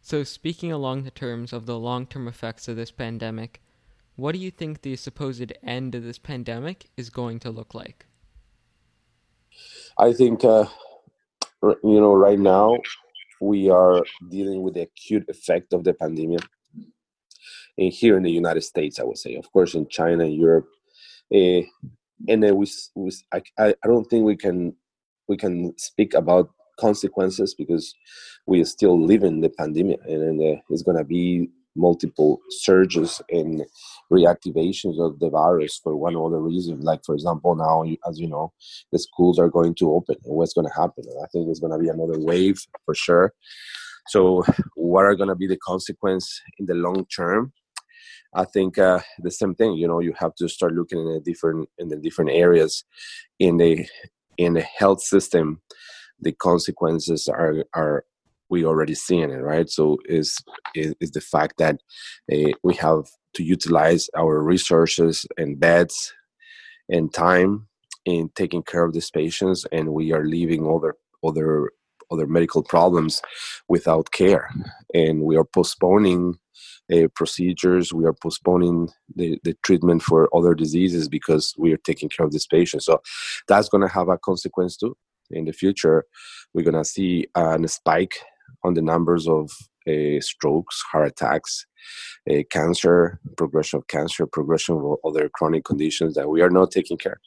So, 0.00 0.24
speaking 0.24 0.72
along 0.72 1.02
the 1.02 1.10
terms 1.10 1.52
of 1.52 1.66
the 1.66 1.78
long 1.78 2.06
term 2.06 2.28
effects 2.28 2.68
of 2.68 2.76
this 2.76 2.90
pandemic, 2.90 3.60
what 4.16 4.32
do 4.32 4.38
you 4.38 4.50
think 4.50 4.82
the 4.82 4.96
supposed 4.96 5.52
end 5.62 5.94
of 5.94 6.02
this 6.02 6.18
pandemic 6.18 6.86
is 6.96 7.10
going 7.10 7.40
to 7.40 7.50
look 7.50 7.74
like? 7.74 8.06
I 9.98 10.12
think 10.12 10.44
uh, 10.44 10.66
you 11.62 12.00
know, 12.00 12.14
right 12.14 12.38
now 12.38 12.76
we 13.40 13.70
are 13.70 14.04
dealing 14.30 14.62
with 14.62 14.74
the 14.74 14.82
acute 14.82 15.28
effect 15.28 15.72
of 15.72 15.84
the 15.84 15.94
pandemic. 15.94 16.40
And 17.76 17.92
here 17.92 18.16
in 18.16 18.24
the 18.24 18.30
United 18.30 18.62
States, 18.62 18.98
I 18.98 19.04
would 19.04 19.18
say, 19.18 19.36
of 19.36 19.50
course, 19.52 19.74
in 19.74 19.88
China, 19.88 20.24
and 20.24 20.34
Europe, 20.34 20.68
uh, 21.32 21.62
and 22.26 22.42
then 22.42 22.56
we, 22.56 22.66
we 22.94 23.12
I, 23.32 23.42
I 23.58 23.86
don't 23.86 24.04
think 24.06 24.24
we 24.24 24.36
can 24.36 24.74
we 25.28 25.36
can 25.36 25.76
speak 25.78 26.14
about 26.14 26.50
consequences 26.78 27.54
because 27.54 27.94
we 28.46 28.60
are 28.60 28.64
still 28.64 29.04
living 29.04 29.40
the 29.40 29.50
pandemic 29.50 30.00
and, 30.06 30.40
uh, 30.40 30.60
it's 30.70 30.82
going 30.82 30.96
to 30.96 31.04
be 31.04 31.50
multiple 31.76 32.40
surges 32.50 33.22
and 33.30 33.64
reactivations 34.12 34.98
of 34.98 35.18
the 35.20 35.30
virus 35.30 35.80
for 35.82 35.96
one 35.96 36.16
or 36.16 36.26
other 36.28 36.40
reason. 36.40 36.80
Like, 36.80 37.00
for 37.04 37.14
example, 37.14 37.54
now, 37.54 37.84
as 38.08 38.18
you 38.18 38.28
know, 38.28 38.52
the 38.92 38.98
schools 38.98 39.38
are 39.38 39.48
going 39.48 39.74
to 39.76 39.92
open. 39.92 40.16
And 40.24 40.34
what's 40.34 40.54
going 40.54 40.66
to 40.66 40.80
happen? 40.80 41.04
I 41.22 41.26
think 41.28 41.46
there's 41.46 41.60
going 41.60 41.72
to 41.72 41.78
be 41.78 41.88
another 41.88 42.18
wave 42.18 42.58
for 42.84 42.94
sure. 42.94 43.32
So, 44.08 44.44
what 44.74 45.04
are 45.04 45.14
going 45.14 45.28
to 45.28 45.36
be 45.36 45.46
the 45.46 45.58
consequence 45.58 46.40
in 46.58 46.66
the 46.66 46.74
long 46.74 47.06
term? 47.14 47.52
I 48.34 48.44
think 48.44 48.78
uh, 48.78 49.00
the 49.18 49.30
same 49.30 49.54
thing. 49.54 49.74
You 49.74 49.88
know, 49.88 50.00
you 50.00 50.12
have 50.18 50.34
to 50.36 50.48
start 50.48 50.74
looking 50.74 50.98
in 50.98 51.14
the 51.14 51.20
different 51.20 51.68
in 51.78 51.88
the 51.88 51.96
different 51.96 52.30
areas 52.30 52.84
in 53.38 53.56
the 53.56 53.86
in 54.36 54.54
the 54.54 54.62
health 54.62 55.02
system. 55.02 55.60
The 56.20 56.32
consequences 56.32 57.28
are 57.28 57.64
are 57.74 58.04
we 58.50 58.64
already 58.64 58.94
seeing 58.94 59.30
it, 59.30 59.42
right? 59.42 59.68
So 59.68 59.98
is 60.04 60.38
is, 60.74 60.94
is 61.00 61.10
the 61.12 61.20
fact 61.20 61.58
that 61.58 61.80
uh, 62.32 62.52
we 62.62 62.74
have 62.76 63.04
to 63.34 63.42
utilize 63.42 64.08
our 64.16 64.42
resources 64.42 65.26
and 65.36 65.60
beds 65.60 66.12
and 66.88 67.12
time 67.12 67.68
in 68.04 68.30
taking 68.34 68.62
care 68.62 68.84
of 68.84 68.92
these 68.92 69.10
patients, 69.10 69.66
and 69.72 69.92
we 69.92 70.12
are 70.12 70.24
leaving 70.24 70.66
other 70.66 70.96
other 71.24 71.70
other 72.10 72.26
medical 72.26 72.62
problems 72.62 73.20
without 73.68 74.10
care, 74.12 74.50
and 74.94 75.22
we 75.22 75.36
are 75.36 75.44
postponing 75.44 76.38
uh, 76.92 77.08
procedures. 77.14 77.92
We 77.92 78.04
are 78.06 78.12
postponing 78.14 78.88
the, 79.14 79.38
the 79.44 79.56
treatment 79.62 80.02
for 80.02 80.34
other 80.34 80.54
diseases 80.54 81.08
because 81.08 81.54
we 81.58 81.72
are 81.72 81.78
taking 81.78 82.08
care 82.08 82.26
of 82.26 82.32
this 82.32 82.46
patient. 82.46 82.82
So 82.82 83.00
that's 83.46 83.68
going 83.68 83.86
to 83.86 83.92
have 83.92 84.08
a 84.08 84.18
consequence 84.18 84.76
too. 84.76 84.96
In 85.30 85.44
the 85.44 85.52
future, 85.52 86.04
we're 86.54 86.64
going 86.64 86.82
to 86.82 86.84
see 86.84 87.26
a 87.34 87.58
spike 87.66 88.14
on 88.64 88.74
the 88.74 88.82
numbers 88.82 89.28
of 89.28 89.50
uh, 89.88 90.20
strokes, 90.20 90.82
heart 90.90 91.08
attacks, 91.08 91.66
uh, 92.30 92.42
cancer, 92.50 93.20
progression 93.36 93.78
of 93.78 93.86
cancer, 93.86 94.26
progression 94.26 94.76
of 94.76 94.96
other 95.04 95.28
chronic 95.28 95.64
conditions 95.64 96.14
that 96.14 96.28
we 96.28 96.42
are 96.42 96.50
not 96.50 96.70
taking 96.70 96.96
care. 96.96 97.20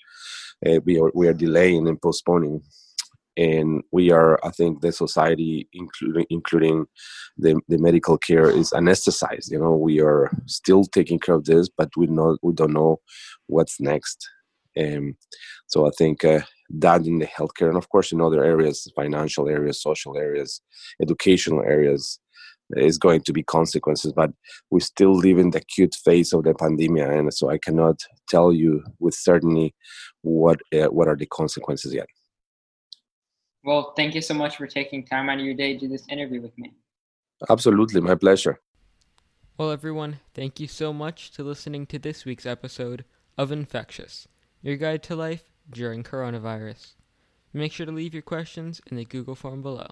Uh, 0.66 0.80
we 0.86 1.00
are 1.00 1.12
we 1.16 1.28
are 1.28 1.34
delaying 1.34 1.88
and 1.88 2.02
postponing, 2.02 2.62
and 3.38 3.84
we 3.92 4.12
are. 4.12 4.40
I 4.46 4.50
think 4.52 4.82
the 4.82 4.92
society, 4.92 5.68
including 5.74 6.26
including 6.30 6.86
the 7.38 7.60
the 7.68 7.78
medical 7.78 8.18
care, 8.18 8.50
is 8.50 8.72
anesthetized. 8.72 9.52
You 9.52 9.60
know, 9.60 9.76
we 9.76 10.02
are 10.02 10.32
still 10.48 10.84
taking 10.86 11.20
care 11.20 11.36
of 11.36 11.46
this, 11.46 11.70
but 11.70 11.90
we 11.98 12.08
know 12.08 12.38
we 12.42 12.54
don't 12.54 12.74
know 12.74 13.00
what's 13.48 13.80
next. 13.80 14.28
Um, 14.80 15.18
so 15.68 15.86
I 15.86 15.92
think 15.98 16.24
uh, 16.24 16.42
that 16.80 17.06
in 17.06 17.20
the 17.20 17.28
healthcare 17.28 17.68
and 17.68 17.78
of 17.78 17.90
course 17.90 18.12
in 18.12 18.22
other 18.22 18.44
areas 18.44 18.90
financial 18.96 19.50
areas 19.50 19.82
social 19.82 20.18
areas 20.18 20.62
educational 21.02 21.62
areas 21.64 22.20
is 22.78 22.98
going 22.98 23.22
to 23.22 23.34
be 23.34 23.44
consequences 23.44 24.14
but 24.14 24.32
we 24.70 24.80
still 24.80 25.14
live 25.14 25.38
in 25.38 25.50
the 25.50 25.58
acute 25.58 25.94
phase 26.06 26.32
of 26.32 26.44
the 26.44 26.54
pandemic 26.54 27.04
and 27.04 27.34
so 27.34 27.50
i 27.50 27.58
cannot 27.58 28.00
tell 28.30 28.54
you 28.54 28.82
with 29.00 29.14
certainty 29.14 29.74
what 30.22 30.62
uh, 30.74 30.88
what 30.88 31.08
are 31.08 31.18
the 31.18 31.26
consequences 31.26 31.94
yet 31.94 32.08
well 33.64 33.94
thank 33.96 34.16
you 34.16 34.22
so 34.22 34.34
much 34.34 34.58
for 34.58 34.68
taking 34.68 35.06
time 35.06 35.30
out 35.30 35.40
of 35.40 35.46
your 35.46 35.54
day 35.54 35.74
to 35.74 35.80
do 35.80 35.88
this 35.88 36.08
interview 36.10 36.42
with 36.42 36.58
me 36.58 36.74
absolutely 37.50 38.02
my 38.02 38.16
pleasure 38.16 38.60
well 39.58 39.72
everyone 39.72 40.20
thank 40.34 40.60
you 40.60 40.68
so 40.68 40.92
much 40.94 41.32
to 41.32 41.44
listening 41.44 41.86
to 41.86 42.00
this 42.00 42.26
week's 42.26 42.46
episode 42.46 43.06
of 43.38 43.52
infectious 43.52 44.28
your 44.62 44.78
guide 44.78 45.02
to 45.04 45.16
life 45.16 45.52
during 45.70 46.04
coronavirus. 46.04 46.94
Make 47.54 47.72
sure 47.72 47.86
to 47.86 47.92
leave 47.92 48.14
your 48.14 48.22
questions 48.22 48.82
in 48.90 48.98
the 48.98 49.06
Google 49.06 49.36
form 49.36 49.62
below. 49.62 49.88